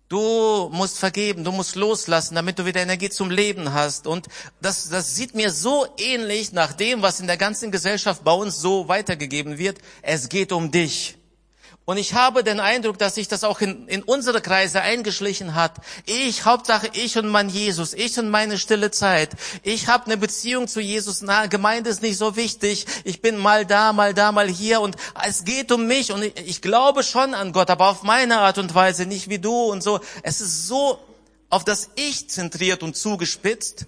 [0.08, 4.06] Du musst vergeben, du musst loslassen, damit du wieder Energie zum Leben hast.
[4.06, 4.28] Und
[4.62, 8.62] das, das sieht mir so ähnlich nach dem, was in der ganzen Gesellschaft bei uns
[8.62, 9.80] so weitergegeben wird.
[10.04, 11.18] Es geht um dich.
[11.86, 15.76] Und ich habe den Eindruck, dass sich das auch in, in unsere Kreise eingeschlichen hat.
[16.08, 19.30] Ich, Hauptsache ich und mein Jesus, ich und meine stille Zeit.
[19.62, 21.22] Ich habe eine Beziehung zu Jesus.
[21.22, 22.88] Na, Gemeinde ist nicht so wichtig.
[23.04, 26.36] Ich bin mal da, mal da, mal hier und es geht um mich und ich,
[26.38, 29.84] ich glaube schon an Gott, aber auf meine Art und Weise, nicht wie du und
[29.84, 30.00] so.
[30.24, 30.98] Es ist so
[31.52, 33.86] auf das Ich zentriert und zugespitzt.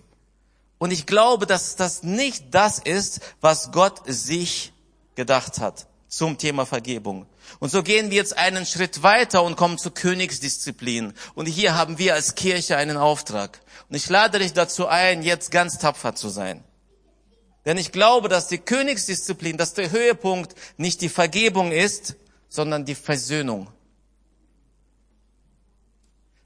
[0.77, 4.71] Und ich glaube, dass das nicht das ist, was Gott sich
[5.15, 7.25] gedacht hat zum Thema Vergebung.
[7.59, 11.13] Und so gehen wir jetzt einen Schritt weiter und kommen zur Königsdisziplin.
[11.33, 13.59] Und hier haben wir als Kirche einen Auftrag.
[13.89, 16.63] Und ich lade dich dazu ein, jetzt ganz tapfer zu sein.
[17.65, 22.15] Denn ich glaube, dass die Königsdisziplin, dass der Höhepunkt nicht die Vergebung ist,
[22.49, 23.69] sondern die Versöhnung.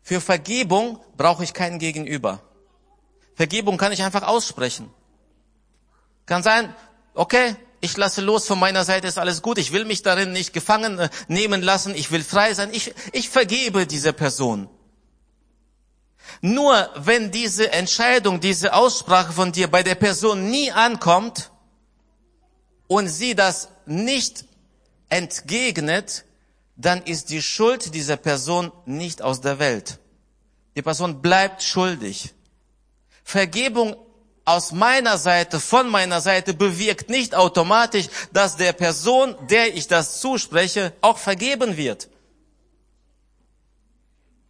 [0.01, 2.41] Für Vergebung brauche ich keinen Gegenüber.
[3.35, 4.91] Vergebung kann ich einfach aussprechen.
[6.25, 6.75] Kann sein,
[7.13, 9.57] okay, ich lasse los von meiner Seite, ist alles gut.
[9.57, 11.95] Ich will mich darin nicht gefangen äh, nehmen lassen.
[11.95, 12.69] Ich will frei sein.
[12.73, 14.69] Ich, ich vergebe dieser Person.
[16.41, 21.51] Nur wenn diese Entscheidung, diese Aussprache von dir bei der Person nie ankommt
[22.87, 24.45] und sie das nicht
[25.09, 26.25] entgegnet,
[26.75, 29.99] dann ist die Schuld dieser Person nicht aus der Welt.
[30.75, 32.33] Die Person bleibt schuldig.
[33.23, 33.95] Vergebung
[34.45, 40.19] aus meiner Seite, von meiner Seite bewirkt nicht automatisch, dass der Person, der ich das
[40.19, 42.09] zuspreche, auch vergeben wird.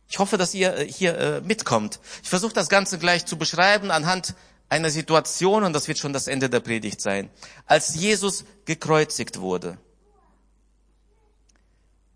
[0.08, 2.00] Ich hoffe, dass ihr äh, hier äh, mitkommt.
[2.22, 4.36] Ich versuche das Ganze gleich zu beschreiben anhand
[4.68, 7.30] einer Situation und das wird schon das Ende der Predigt sein.
[7.66, 9.78] Als Jesus gekreuzigt wurde.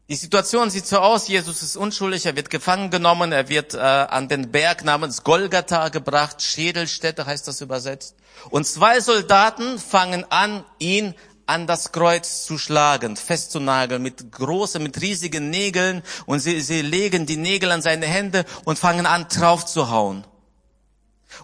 [0.07, 3.77] Die Situation sieht so aus, Jesus ist unschuldig, er wird gefangen genommen, er wird äh,
[3.79, 8.15] an den Berg namens Golgatha gebracht, Schädelstätte heißt das übersetzt.
[8.51, 11.15] Und zwei Soldaten fangen an, ihn
[11.47, 17.25] an das Kreuz zu schlagen, festzunageln mit großen, mit riesigen Nägeln und sie, sie legen
[17.25, 20.23] die Nägel an seine Hände und fangen an drauf zu hauen.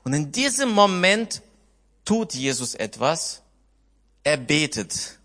[0.04, 1.42] Und in diesem Moment
[2.06, 3.42] tut Jesus etwas,
[4.24, 5.20] er betet.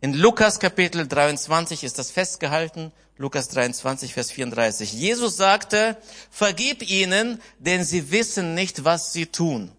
[0.00, 2.92] In Lukas Kapitel 23 ist das festgehalten.
[3.16, 4.92] Lukas 23, Vers 34.
[4.92, 5.96] Jesus sagte,
[6.30, 9.72] vergib ihnen, denn sie wissen nicht, was sie tun.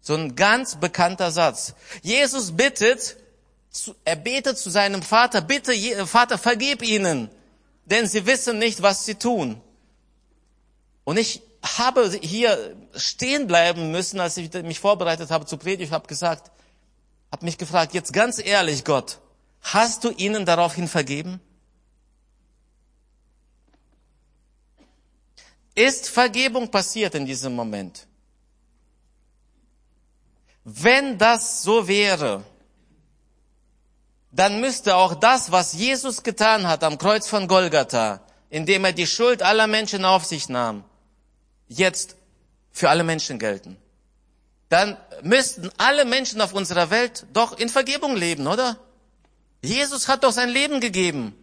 [0.00, 1.74] So ein ganz bekannter Satz.
[2.02, 3.16] Jesus bittet,
[4.04, 5.72] er betet zu seinem Vater, bitte,
[6.06, 7.28] Vater, vergib ihnen,
[7.86, 9.60] denn sie wissen nicht, was sie tun.
[11.02, 15.92] Und ich habe hier stehen bleiben müssen, als ich mich vorbereitet habe zu predigen, ich
[15.92, 16.52] habe gesagt,
[17.32, 19.18] habe mich gefragt, jetzt ganz ehrlich, Gott,
[19.64, 21.40] Hast du ihnen daraufhin vergeben?
[25.74, 28.06] Ist Vergebung passiert in diesem Moment?
[30.64, 32.44] Wenn das so wäre,
[34.30, 39.06] dann müsste auch das, was Jesus getan hat am Kreuz von Golgatha, indem er die
[39.06, 40.84] Schuld aller Menschen auf sich nahm,
[41.68, 42.16] jetzt
[42.70, 43.76] für alle Menschen gelten.
[44.68, 48.78] Dann müssten alle Menschen auf unserer Welt doch in Vergebung leben, oder?
[49.64, 51.34] Jesus hat doch sein Leben gegeben.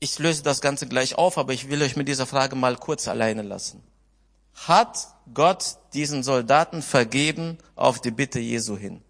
[0.00, 3.08] Ich löse das Ganze gleich auf, aber ich will euch mit dieser Frage mal kurz
[3.08, 3.82] alleine lassen.
[4.66, 9.02] hat Gott diesen Soldaten vergeben auf die Bitte Jesu hin?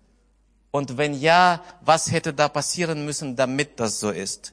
[0.71, 4.53] Und wenn ja, was hätte da passieren müssen, damit das so ist?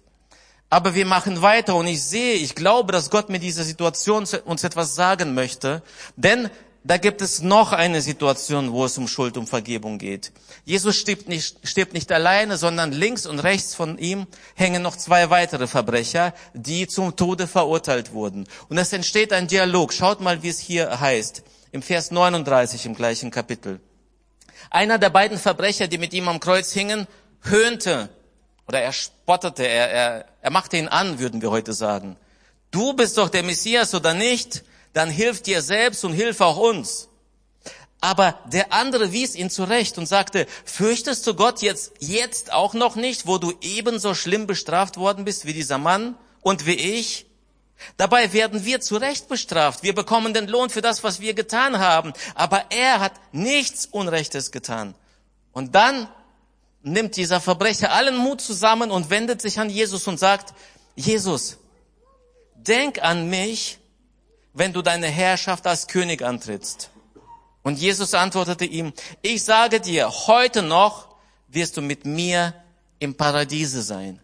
[0.69, 4.63] Aber wir machen weiter und ich sehe, ich glaube, dass Gott mit dieser Situation uns
[4.63, 5.83] etwas sagen möchte,
[6.15, 6.49] denn
[6.87, 10.31] da gibt es noch eine Situation, wo es um Schuld und Vergebung geht.
[10.65, 15.31] Jesus stirbt nicht, stirbt nicht alleine, sondern links und rechts von ihm hängen noch zwei
[15.31, 18.47] weitere Verbrecher, die zum Tode verurteilt wurden.
[18.69, 19.93] Und es entsteht ein Dialog.
[19.93, 21.41] Schaut mal, wie es hier heißt.
[21.71, 23.79] Im Vers 39 im gleichen Kapitel.
[24.69, 27.07] Einer der beiden Verbrecher, die mit ihm am Kreuz hingen,
[27.41, 28.09] höhnte
[28.67, 32.15] oder er spottete, er, er, er machte ihn an, würden wir heute sagen.
[32.69, 34.63] Du bist doch der Messias oder nicht?
[34.95, 37.09] Dann hilf dir selbst und hilf auch uns.
[37.99, 42.95] Aber der andere wies ihn zurecht und sagte, fürchtest du Gott jetzt, jetzt auch noch
[42.95, 47.25] nicht, wo du ebenso schlimm bestraft worden bist wie dieser Mann und wie ich?
[47.97, 49.83] Dabei werden wir zu Recht bestraft.
[49.83, 52.13] Wir bekommen den Lohn für das, was wir getan haben.
[52.33, 54.95] Aber er hat nichts Unrechtes getan.
[55.51, 56.07] Und dann
[56.83, 60.53] nimmt dieser Verbrecher allen Mut zusammen und wendet sich an Jesus und sagt,
[60.95, 61.57] Jesus,
[62.55, 63.77] denk an mich,
[64.55, 66.89] wenn du deine Herrschaft als König antrittst.
[67.61, 71.09] Und Jesus antwortete ihm, ich sage dir, heute noch
[71.47, 72.53] wirst du mit mir
[72.99, 74.19] im Paradiese sein.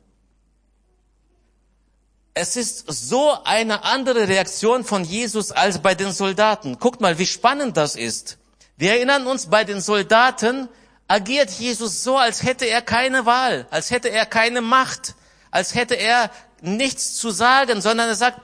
[2.33, 6.79] Es ist so eine andere Reaktion von Jesus als bei den Soldaten.
[6.79, 8.37] Guckt mal, wie spannend das ist.
[8.77, 10.69] Wir erinnern uns, bei den Soldaten
[11.09, 15.15] agiert Jesus so, als hätte er keine Wahl, als hätte er keine Macht,
[15.51, 18.39] als hätte er nichts zu sagen, sondern er sagt,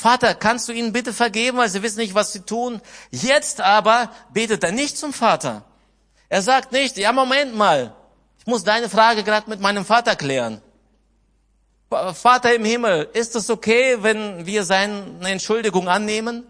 [0.00, 2.80] Vater, kannst du ihnen bitte vergeben, weil sie wissen nicht, was sie tun?
[3.10, 5.64] Jetzt aber betet er nicht zum Vater.
[6.30, 7.94] Er sagt nicht, ja, Moment mal,
[8.38, 10.62] ich muss deine Frage gerade mit meinem Vater klären.
[12.14, 16.46] Vater im Himmel, ist es okay, wenn wir seine Entschuldigung annehmen?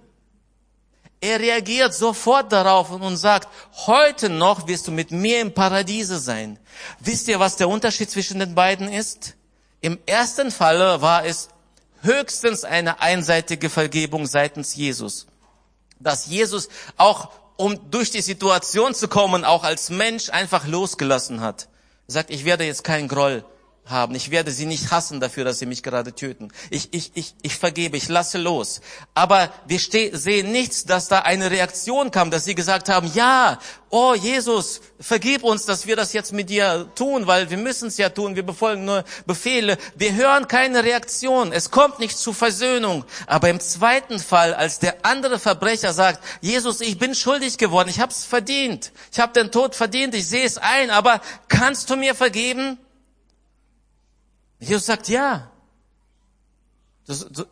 [1.20, 3.48] Er reagiert sofort darauf und sagt,
[3.86, 6.58] heute noch wirst du mit mir im Paradiese sein.
[7.00, 9.34] Wisst ihr, was der Unterschied zwischen den beiden ist?
[9.80, 11.48] Im ersten Falle war es
[12.02, 15.26] höchstens eine einseitige Vergebung seitens Jesus.
[15.98, 21.68] Dass Jesus auch, um durch die Situation zu kommen, auch als Mensch einfach losgelassen hat.
[22.08, 23.44] Er sagt, ich werde jetzt keinen Groll
[23.86, 24.14] haben.
[24.14, 26.48] Ich werde sie nicht hassen dafür, dass sie mich gerade töten.
[26.70, 28.80] Ich, ich, ich, ich vergebe, ich lasse los.
[29.14, 33.58] Aber wir sehen nichts, dass da eine Reaktion kam, dass sie gesagt haben, ja,
[33.90, 37.96] oh Jesus, vergib uns, dass wir das jetzt mit dir tun, weil wir müssen es
[37.96, 39.76] ja tun, wir befolgen nur Befehle.
[39.96, 41.52] Wir hören keine Reaktion.
[41.52, 43.04] Es kommt nicht zu Versöhnung.
[43.26, 48.00] Aber im zweiten Fall, als der andere Verbrecher sagt, Jesus, ich bin schuldig geworden, ich
[48.00, 48.92] habe es verdient.
[49.12, 52.78] Ich habe den Tod verdient, ich sehe es ein, aber kannst du mir vergeben?
[54.60, 55.50] Jesus sagt, ja.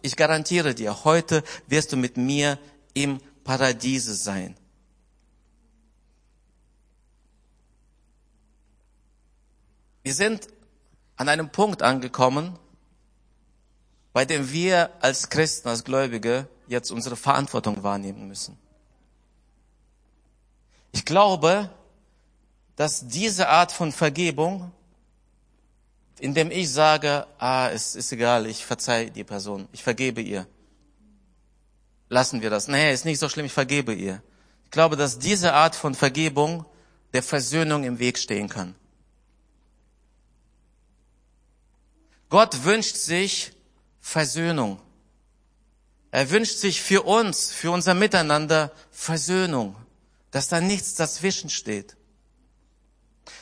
[0.02, 2.58] Ich garantiere dir, heute wirst du mit mir
[2.94, 4.56] im Paradiese sein.
[10.04, 10.46] Wir sind
[11.16, 12.56] an einem Punkt angekommen,
[14.12, 18.56] bei dem wir als Christen, als Gläubige jetzt unsere Verantwortung wahrnehmen müssen.
[20.92, 21.70] Ich glaube,
[22.76, 24.72] dass diese Art von Vergebung
[26.20, 30.46] indem ich sage, ah, es ist egal, ich verzeih die Person, ich vergebe ihr.
[32.08, 32.68] Lassen wir das.
[32.68, 34.22] Nee, ist nicht so schlimm, ich vergebe ihr.
[34.64, 36.64] Ich glaube, dass diese Art von Vergebung
[37.12, 38.74] der Versöhnung im Weg stehen kann.
[42.28, 43.52] Gott wünscht sich
[44.00, 44.80] Versöhnung.
[46.10, 49.76] Er wünscht sich für uns, für unser Miteinander Versöhnung,
[50.30, 51.97] dass da nichts dazwischen steht.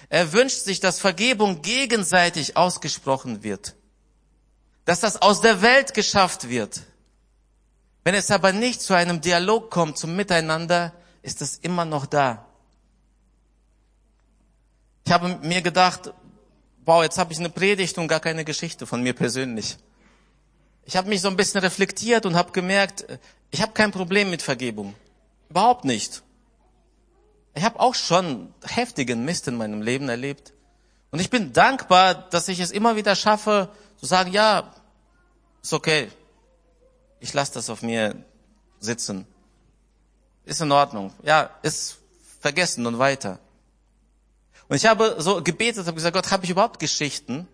[0.08, 3.74] Er wünscht sich, dass Vergebung gegenseitig ausgesprochen wird,
[4.84, 6.82] dass das aus der Welt geschafft wird.
[8.04, 12.46] Wenn es aber nicht zu einem Dialog kommt, zum Miteinander, ist es immer noch da.
[15.04, 16.12] Ich habe mir gedacht,
[16.84, 19.76] wow, jetzt habe ich eine Predigt und gar keine Geschichte von mir persönlich.
[20.84, 23.04] Ich habe mich so ein bisschen reflektiert und habe gemerkt,
[23.50, 24.94] ich habe kein Problem mit Vergebung.
[25.48, 26.22] Überhaupt nicht.
[27.56, 30.52] Ich habe auch schon heftigen Mist in meinem Leben erlebt.
[31.10, 34.74] Und ich bin dankbar, dass ich es immer wieder schaffe, zu sagen, ja,
[35.62, 36.10] ist okay.
[37.18, 38.14] Ich lasse das auf mir
[38.78, 39.26] sitzen.
[40.44, 41.14] Ist in Ordnung.
[41.22, 41.96] Ja, ist
[42.40, 43.38] vergessen und weiter.
[44.68, 47.48] Und ich habe so gebetet, habe gesagt, Gott, habe ich überhaupt Geschichten?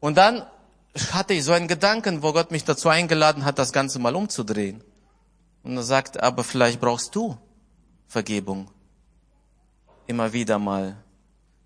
[0.00, 0.44] Und dann
[1.12, 4.82] hatte ich so einen Gedanken, wo Gott mich dazu eingeladen hat, das Ganze mal umzudrehen.
[5.62, 7.38] Und er sagt, aber vielleicht brauchst du
[8.12, 8.68] Vergebung.
[10.06, 10.96] Immer wieder mal.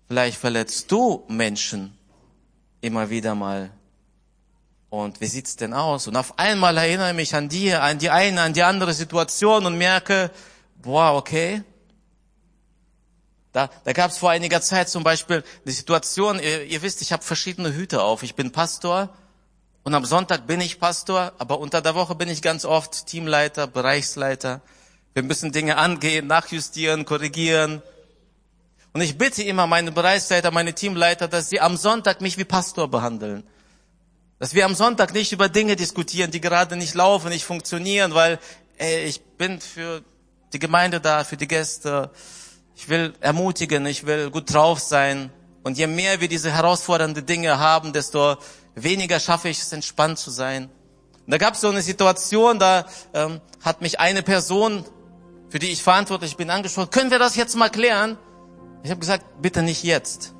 [0.07, 1.97] Vielleicht verletzt du Menschen
[2.79, 3.69] immer wieder mal.
[4.89, 6.07] Und wie sieht's denn aus?
[6.07, 9.65] Und auf einmal erinnere ich mich an die, an die eine, an die andere Situation
[9.65, 10.31] und merke,
[10.81, 11.63] boah, okay.
[13.51, 17.11] Da, da gab es vor einiger Zeit zum Beispiel eine Situation, ihr, ihr wisst, ich
[17.11, 18.23] habe verschiedene Hüte auf.
[18.23, 19.13] Ich bin Pastor
[19.83, 23.67] und am Sonntag bin ich Pastor, aber unter der Woche bin ich ganz oft Teamleiter,
[23.67, 24.61] Bereichsleiter.
[25.17, 27.81] Wir müssen Dinge angehen, nachjustieren, korrigieren.
[28.93, 32.87] Und ich bitte immer meine Bereichsleiter, meine Teamleiter, dass sie am Sonntag mich wie Pastor
[32.87, 33.41] behandeln.
[34.37, 38.37] Dass wir am Sonntag nicht über Dinge diskutieren, die gerade nicht laufen, nicht funktionieren, weil
[38.77, 40.03] ey, ich bin für
[40.53, 42.11] die Gemeinde da, für die Gäste.
[42.75, 45.31] Ich will ermutigen, ich will gut drauf sein.
[45.63, 48.37] Und je mehr wir diese herausfordernden Dinge haben, desto
[48.75, 50.65] weniger schaffe ich es, entspannt zu sein.
[51.25, 54.85] Und da gab es so eine Situation, da ähm, hat mich eine Person,
[55.49, 58.17] für die ich verantwortlich bin, angesprochen, können wir das jetzt mal klären?
[58.83, 60.33] Ich habe gesagt, bitte nicht jetzt.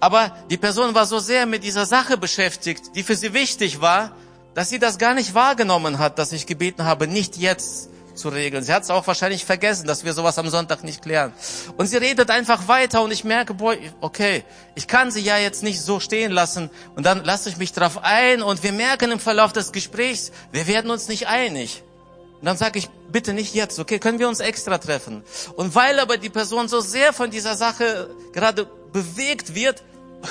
[0.00, 4.12] Aber die Person war so sehr mit dieser Sache beschäftigt, die für sie wichtig war,
[4.54, 8.62] dass sie das gar nicht wahrgenommen hat, dass ich gebeten habe, nicht jetzt zu regeln.
[8.62, 11.32] Sie hat es auch wahrscheinlich vergessen, dass wir sowas am Sonntag nicht klären.
[11.76, 14.44] Und sie redet einfach weiter und ich merke, boah, okay,
[14.74, 17.98] ich kann sie ja jetzt nicht so stehen lassen und dann lasse ich mich drauf
[18.02, 21.82] ein und wir merken im Verlauf des Gesprächs, wir werden uns nicht einig.
[22.40, 25.22] Und dann sage ich, bitte nicht jetzt, okay, können wir uns extra treffen.
[25.56, 29.82] Und weil aber die Person so sehr von dieser Sache gerade bewegt wird,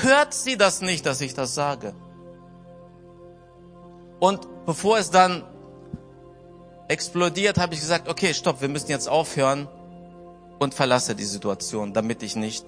[0.01, 1.93] hört sie das nicht, dass ich das sage.
[4.19, 5.43] Und bevor es dann
[6.87, 9.67] explodiert, habe ich gesagt, okay, stopp, wir müssen jetzt aufhören
[10.59, 12.65] und verlasse die Situation, damit ich nicht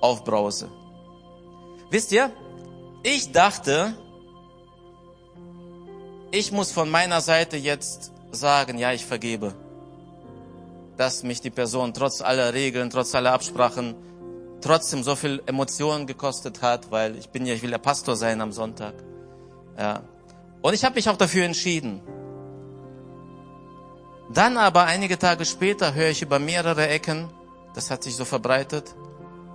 [0.00, 0.68] aufbrause.
[1.90, 2.30] Wisst ihr,
[3.02, 3.94] ich dachte,
[6.34, 9.54] ich muss von meiner Seite jetzt sagen, ja, ich vergebe.
[10.96, 13.94] Dass mich die Person trotz aller Regeln, trotz aller Absprachen,
[14.60, 18.40] trotzdem so viel Emotionen gekostet hat, weil ich bin ja, ich will ja Pastor sein
[18.40, 18.94] am Sonntag.
[19.78, 20.02] Ja.
[20.60, 22.00] Und ich habe mich auch dafür entschieden.
[24.32, 27.28] Dann aber einige Tage später höre ich über mehrere Ecken,
[27.74, 28.94] das hat sich so verbreitet,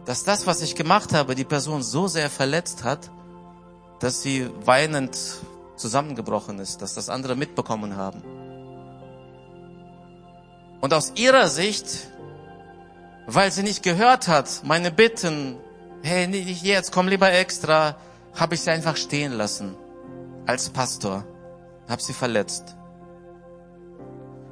[0.05, 3.09] dass das, was ich gemacht habe, die Person so sehr verletzt hat,
[3.99, 5.17] dass sie weinend
[5.79, 8.23] zusammengebrochen ist, dass das andere mitbekommen haben.
[10.81, 12.07] Und aus ihrer Sicht,
[13.27, 15.57] weil sie nicht gehört hat, meine Bitten,
[16.03, 17.97] hey, nicht jetzt, komm lieber extra,
[18.35, 19.75] habe ich sie einfach stehen lassen
[20.45, 21.25] als Pastor,
[21.87, 22.75] habe sie verletzt.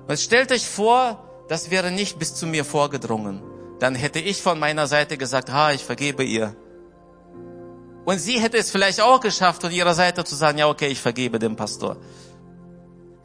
[0.07, 3.41] Und stellt euch vor, das wäre nicht bis zu mir vorgedrungen.
[3.79, 6.55] Dann hätte ich von meiner Seite gesagt, ha, ich vergebe ihr.
[8.07, 11.01] Und sie hätte es vielleicht auch geschafft, von ihrer Seite zu sagen, ja, okay, ich
[11.01, 11.97] vergebe dem Pastor.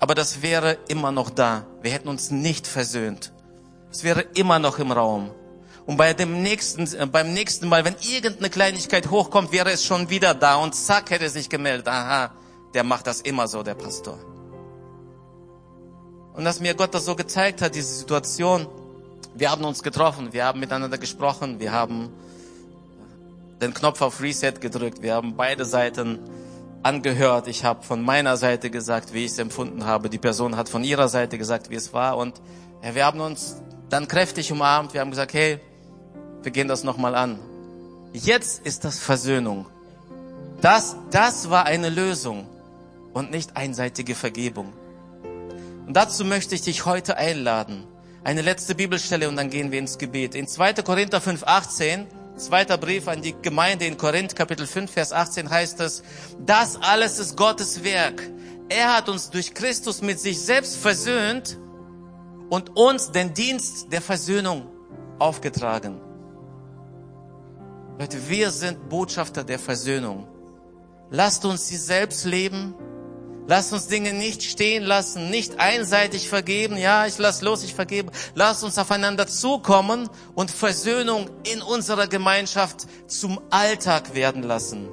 [0.01, 1.64] Aber das wäre immer noch da.
[1.83, 3.33] Wir hätten uns nicht versöhnt.
[3.93, 5.30] Es wäre immer noch im Raum.
[5.87, 10.11] Und bei dem nächsten, äh, beim nächsten Mal, wenn irgendeine Kleinigkeit hochkommt, wäre es schon
[10.11, 11.87] wieder da und zack, hätte sich gemeldet.
[11.87, 12.33] Aha,
[12.74, 14.18] der macht das immer so, der Pastor.
[16.35, 18.66] Und dass mir Gott das so gezeigt hat, diese Situation,
[19.37, 22.11] wir haben uns getroffen, wir haben miteinander gesprochen, wir haben
[23.62, 25.02] den Knopf auf Reset gedrückt.
[25.02, 26.18] Wir haben beide Seiten
[26.82, 27.46] angehört.
[27.46, 30.10] Ich habe von meiner Seite gesagt, wie ich es empfunden habe.
[30.10, 32.16] Die Person hat von ihrer Seite gesagt, wie es war.
[32.16, 32.40] Und
[32.82, 34.94] ja, wir haben uns dann kräftig umarmt.
[34.94, 35.60] Wir haben gesagt, hey,
[36.42, 37.38] wir gehen das nochmal an.
[38.12, 39.66] Jetzt ist das Versöhnung.
[40.60, 42.46] Das, das war eine Lösung
[43.12, 44.72] und nicht einseitige Vergebung.
[45.86, 47.84] Und dazu möchte ich dich heute einladen.
[48.24, 50.34] Eine letzte Bibelstelle und dann gehen wir ins Gebet.
[50.34, 50.74] In 2.
[50.74, 52.06] Korinther 5, 18
[52.37, 56.03] Zweiter Brief an die Gemeinde in Korinth, Kapitel 5, Vers 18 heißt es,
[56.45, 58.22] das alles ist Gottes Werk.
[58.68, 61.59] Er hat uns durch Christus mit sich selbst versöhnt
[62.49, 64.66] und uns den Dienst der Versöhnung
[65.18, 66.01] aufgetragen.
[67.99, 70.26] Leute, wir sind Botschafter der Versöhnung.
[71.11, 72.74] Lasst uns sie selbst leben
[73.49, 76.76] Lass uns Dinge nicht stehen lassen, nicht einseitig vergeben.
[76.76, 78.12] Ja, ich lass los, ich vergebe.
[78.34, 84.88] Lass uns aufeinander zukommen und Versöhnung in unserer Gemeinschaft zum Alltag werden lassen.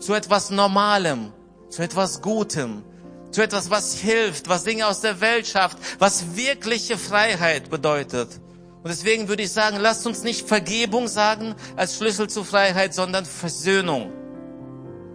[0.00, 1.32] Zu etwas Normalem,
[1.68, 2.82] zu etwas Gutem,
[3.30, 8.40] zu etwas, was hilft, was Dinge aus der Welt schafft, was wirkliche Freiheit bedeutet.
[8.82, 13.24] Und deswegen würde ich sagen, lasst uns nicht Vergebung sagen als Schlüssel zur Freiheit, sondern
[13.24, 14.12] Versöhnung.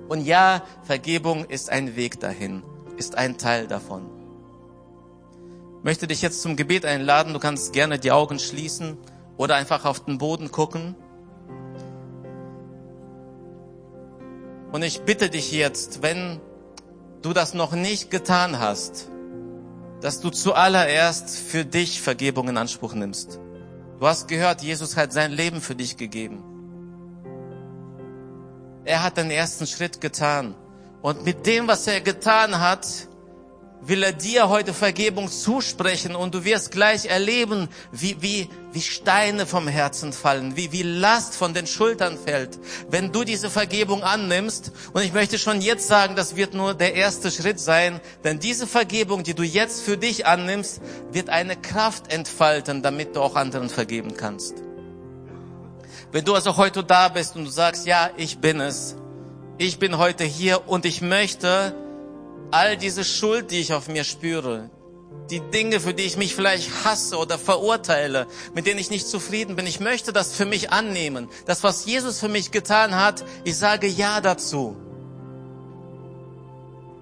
[0.08, 2.64] Und ja, Vergebung ist ein Weg dahin,
[3.00, 4.10] ist ein Teil davon.
[5.80, 7.34] Ich möchte dich jetzt zum Gebet einladen.
[7.34, 8.98] Du kannst gerne die Augen schließen
[9.38, 10.96] oder einfach auf den Boden gucken.
[14.72, 16.40] Und ich bitte dich jetzt, wenn
[17.22, 19.10] du das noch nicht getan hast,
[20.02, 23.40] dass du zuallererst für dich Vergebung in Anspruch nimmst.
[24.00, 26.44] Du hast gehört, Jesus hat sein Leben für dich gegeben.
[28.90, 30.56] er hat den ersten Schritt getan.
[31.02, 32.86] Und mit dem, was er getan hat,
[33.82, 39.46] will er dir heute Vergebung zusprechen und du wirst gleich erleben, wie, wie, wie Steine
[39.46, 44.72] vom Herzen fallen, wie, wie Last von den Schultern fällt, wenn du diese Vergebung annimmst.
[44.92, 48.68] Und ich möchte schon jetzt sagen, das wird nur der erste Schritt sein, denn diese
[48.68, 50.82] Vergebung, die du jetzt für dich annimmst,
[51.12, 54.56] wird eine Kraft entfalten, damit du auch anderen vergeben kannst.
[56.12, 58.96] Wenn du also heute da bist und du sagst, ja, ich bin es,
[59.60, 61.76] ich bin heute hier und ich möchte
[62.50, 64.70] all diese Schuld, die ich auf mir spüre,
[65.30, 69.58] die Dinge, für die ich mich vielleicht hasse oder verurteile, mit denen ich nicht zufrieden
[69.58, 71.28] bin, ich möchte das für mich annehmen.
[71.46, 74.78] Das, was Jesus für mich getan hat, ich sage Ja dazu.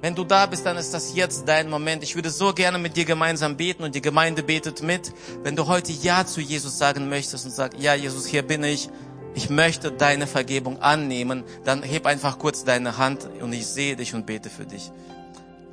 [0.01, 2.03] Wenn du da bist, dann ist das jetzt dein Moment.
[2.03, 5.11] Ich würde so gerne mit dir gemeinsam beten und die Gemeinde betet mit.
[5.43, 8.89] Wenn du heute Ja zu Jesus sagen möchtest und sagst, ja, Jesus, hier bin ich.
[9.37, 11.43] Ich möchte deine Vergebung annehmen.
[11.63, 14.91] Dann heb einfach kurz deine Hand und ich sehe dich und bete für dich.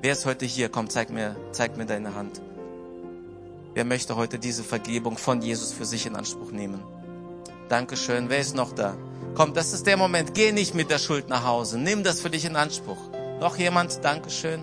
[0.03, 0.69] Wer ist heute hier?
[0.69, 2.43] Komm, zeig mir, zeig mir deine Hand.
[3.73, 6.83] Wer möchte heute diese Vergebung von Jesus für sich in Anspruch nehmen?
[7.71, 8.29] Dankeschön.
[8.29, 8.99] Wer ist noch da?
[9.35, 10.35] Komm, das ist der Moment.
[10.35, 11.79] Geh nicht mit der Schuld nach Hause.
[11.79, 13.01] Nimm das für dich in Anspruch.
[13.41, 14.05] Noch jemand?
[14.05, 14.63] Dankeschön.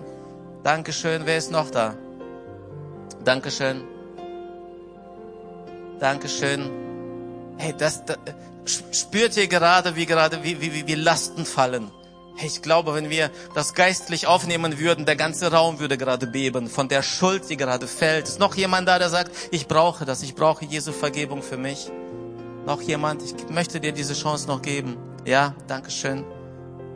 [0.62, 1.22] Dankeschön.
[1.24, 1.96] Wer ist noch da?
[3.24, 3.82] Dankeschön.
[5.98, 6.70] Dankeschön.
[7.58, 8.18] Hey, das, das
[8.64, 11.90] spürt ihr gerade, wie gerade, wie, wie, wie Lasten fallen?
[12.42, 16.88] Ich glaube, wenn wir das geistlich aufnehmen würden, der ganze Raum würde gerade beben von
[16.88, 18.26] der Schuld, die gerade fällt.
[18.26, 21.90] Ist noch jemand da, der sagt, ich brauche das, ich brauche Jesu Vergebung für mich?
[22.66, 23.22] Noch jemand?
[23.22, 24.96] Ich möchte dir diese Chance noch geben.
[25.24, 26.24] Ja, Dankeschön.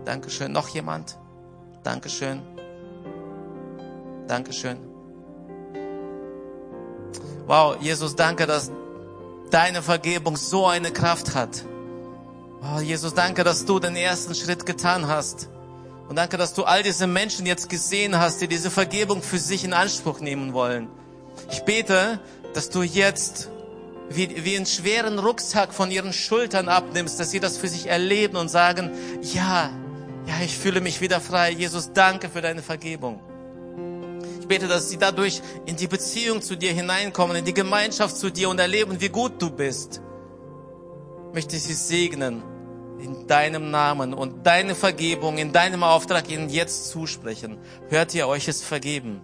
[0.05, 0.53] Dankeschön.
[0.53, 1.19] Noch jemand?
[1.83, 2.43] Dankeschön.
[4.27, 4.79] Dankeschön.
[7.47, 8.73] Wow, Jesus, danke, dass
[9.51, 11.65] deine Vergebung so eine Kraft hat.
[12.63, 15.49] Oh, Jesus, danke, dass du den ersten Schritt getan hast.
[16.09, 19.65] Und danke, dass du all diese Menschen jetzt gesehen hast, die diese Vergebung für sich
[19.65, 20.89] in Anspruch nehmen wollen.
[21.51, 22.21] Ich bete,
[22.55, 23.51] dass du jetzt
[24.09, 28.37] wie, wie einen schweren Rucksack von ihren Schultern abnimmst, dass sie das für sich erleben
[28.37, 28.91] und sagen,
[29.23, 29.71] ja,
[30.27, 31.51] ja, ich fühle mich wieder frei.
[31.51, 33.21] Jesus, danke für deine Vergebung.
[34.47, 38.31] Ich bete, dass sie dadurch in die Beziehung zu dir hineinkommen, in die Gemeinschaft zu
[38.31, 40.01] dir und erleben, wie gut du bist.
[41.31, 42.45] Ich möchte sie segnen
[43.01, 47.59] in deinem Namen und deine Vergebung in deinem Auftrag ihnen jetzt zusprechen.
[47.89, 49.21] Hört ihr euch es vergeben?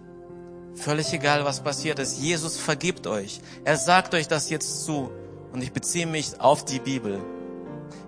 [0.75, 2.19] Völlig egal, was passiert ist.
[2.19, 3.39] Jesus vergibt euch.
[3.63, 5.09] Er sagt euch das jetzt zu.
[5.53, 7.21] Und ich beziehe mich auf die Bibel.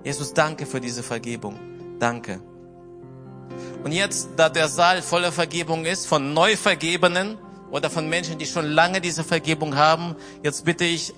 [0.03, 1.57] Jesus, danke für diese Vergebung.
[1.97, 2.41] Danke.
[3.85, 7.37] Und jetzt, da der Saal voller Vergebung ist, von Neuvergebenen
[7.69, 11.13] oder von Menschen, die schon lange diese Vergebung haben, jetzt bitte ich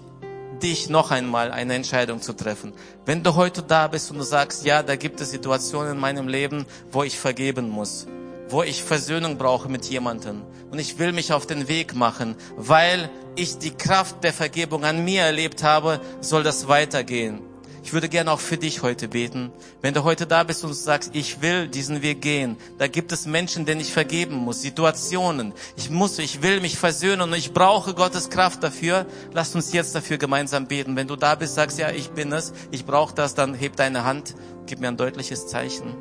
[0.61, 2.73] dich noch einmal eine Entscheidung zu treffen.
[3.05, 6.27] Wenn du heute da bist und du sagst, ja, da gibt es Situationen in meinem
[6.27, 8.05] Leben, wo ich vergeben muss,
[8.49, 13.09] wo ich Versöhnung brauche mit jemandem und ich will mich auf den Weg machen, weil
[13.37, 17.46] ich die Kraft der Vergebung an mir erlebt habe, soll das weitergehen.
[17.87, 19.49] Ich würde gerne auch für dich heute beten.
[19.81, 23.25] Wenn du heute da bist und sagst, ich will diesen Weg gehen, da gibt es
[23.25, 25.53] Menschen, denen ich vergeben muss, Situationen.
[25.77, 29.05] Ich muss, ich will mich versöhnen und ich brauche Gottes Kraft dafür.
[29.31, 30.97] Lass uns jetzt dafür gemeinsam beten.
[30.97, 34.03] Wenn du da bist, sagst, ja, ich bin es, ich brauche das, dann heb deine
[34.03, 34.35] Hand,
[34.65, 35.95] gib mir ein deutliches Zeichen.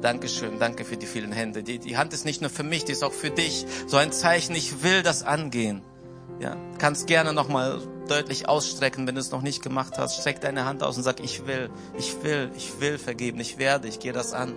[0.00, 1.62] Dankeschön, danke für die vielen Hände.
[1.62, 3.64] Die, die Hand ist nicht nur für mich, die ist auch für dich.
[3.86, 5.82] So ein Zeichen, ich will das angehen.
[6.40, 10.20] Ja, kannst gerne nochmal deutlich ausstrecken, wenn du es noch nicht gemacht hast.
[10.20, 13.88] Streck deine Hand aus und sag, ich will, ich will, ich will vergeben, ich werde,
[13.88, 14.54] ich gehe das an.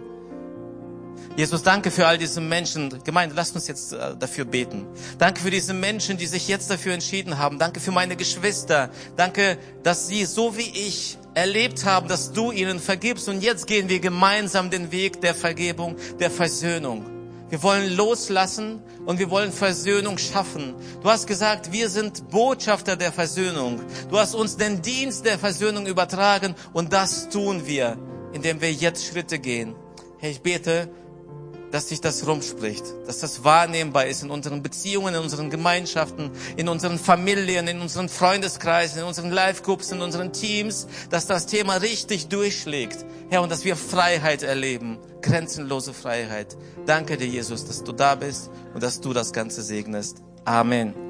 [1.35, 3.03] Jesus, danke für all diese Menschen.
[3.03, 4.85] Gemeinde, lasst uns jetzt äh, dafür beten.
[5.17, 7.59] Danke für diese Menschen, die sich jetzt dafür entschieden haben.
[7.59, 8.89] Danke für meine Geschwister.
[9.17, 13.27] Danke, dass sie so wie ich erlebt haben, dass du ihnen vergibst.
[13.27, 17.14] Und jetzt gehen wir gemeinsam den Weg der Vergebung, der Versöhnung.
[17.49, 20.73] Wir wollen loslassen und wir wollen Versöhnung schaffen.
[21.03, 23.81] Du hast gesagt, wir sind Botschafter der Versöhnung.
[24.09, 27.97] Du hast uns den Dienst der Versöhnung übertragen und das tun wir,
[28.33, 29.75] indem wir jetzt Schritte gehen.
[30.17, 30.89] Herr, ich bete,
[31.75, 36.69] dass sich das rumspricht, dass das wahrnehmbar ist in unseren Beziehungen, in unseren Gemeinschaften, in
[36.69, 42.29] unseren Familien, in unseren Freundeskreisen, in unseren Live-Groups, in unseren Teams, dass das Thema richtig
[42.29, 43.05] durchschlägt.
[43.29, 46.55] Herr, und dass wir Freiheit erleben, grenzenlose Freiheit.
[46.85, 50.23] Danke dir, Jesus, dass du da bist und dass du das Ganze segnest.
[50.45, 51.04] Amen.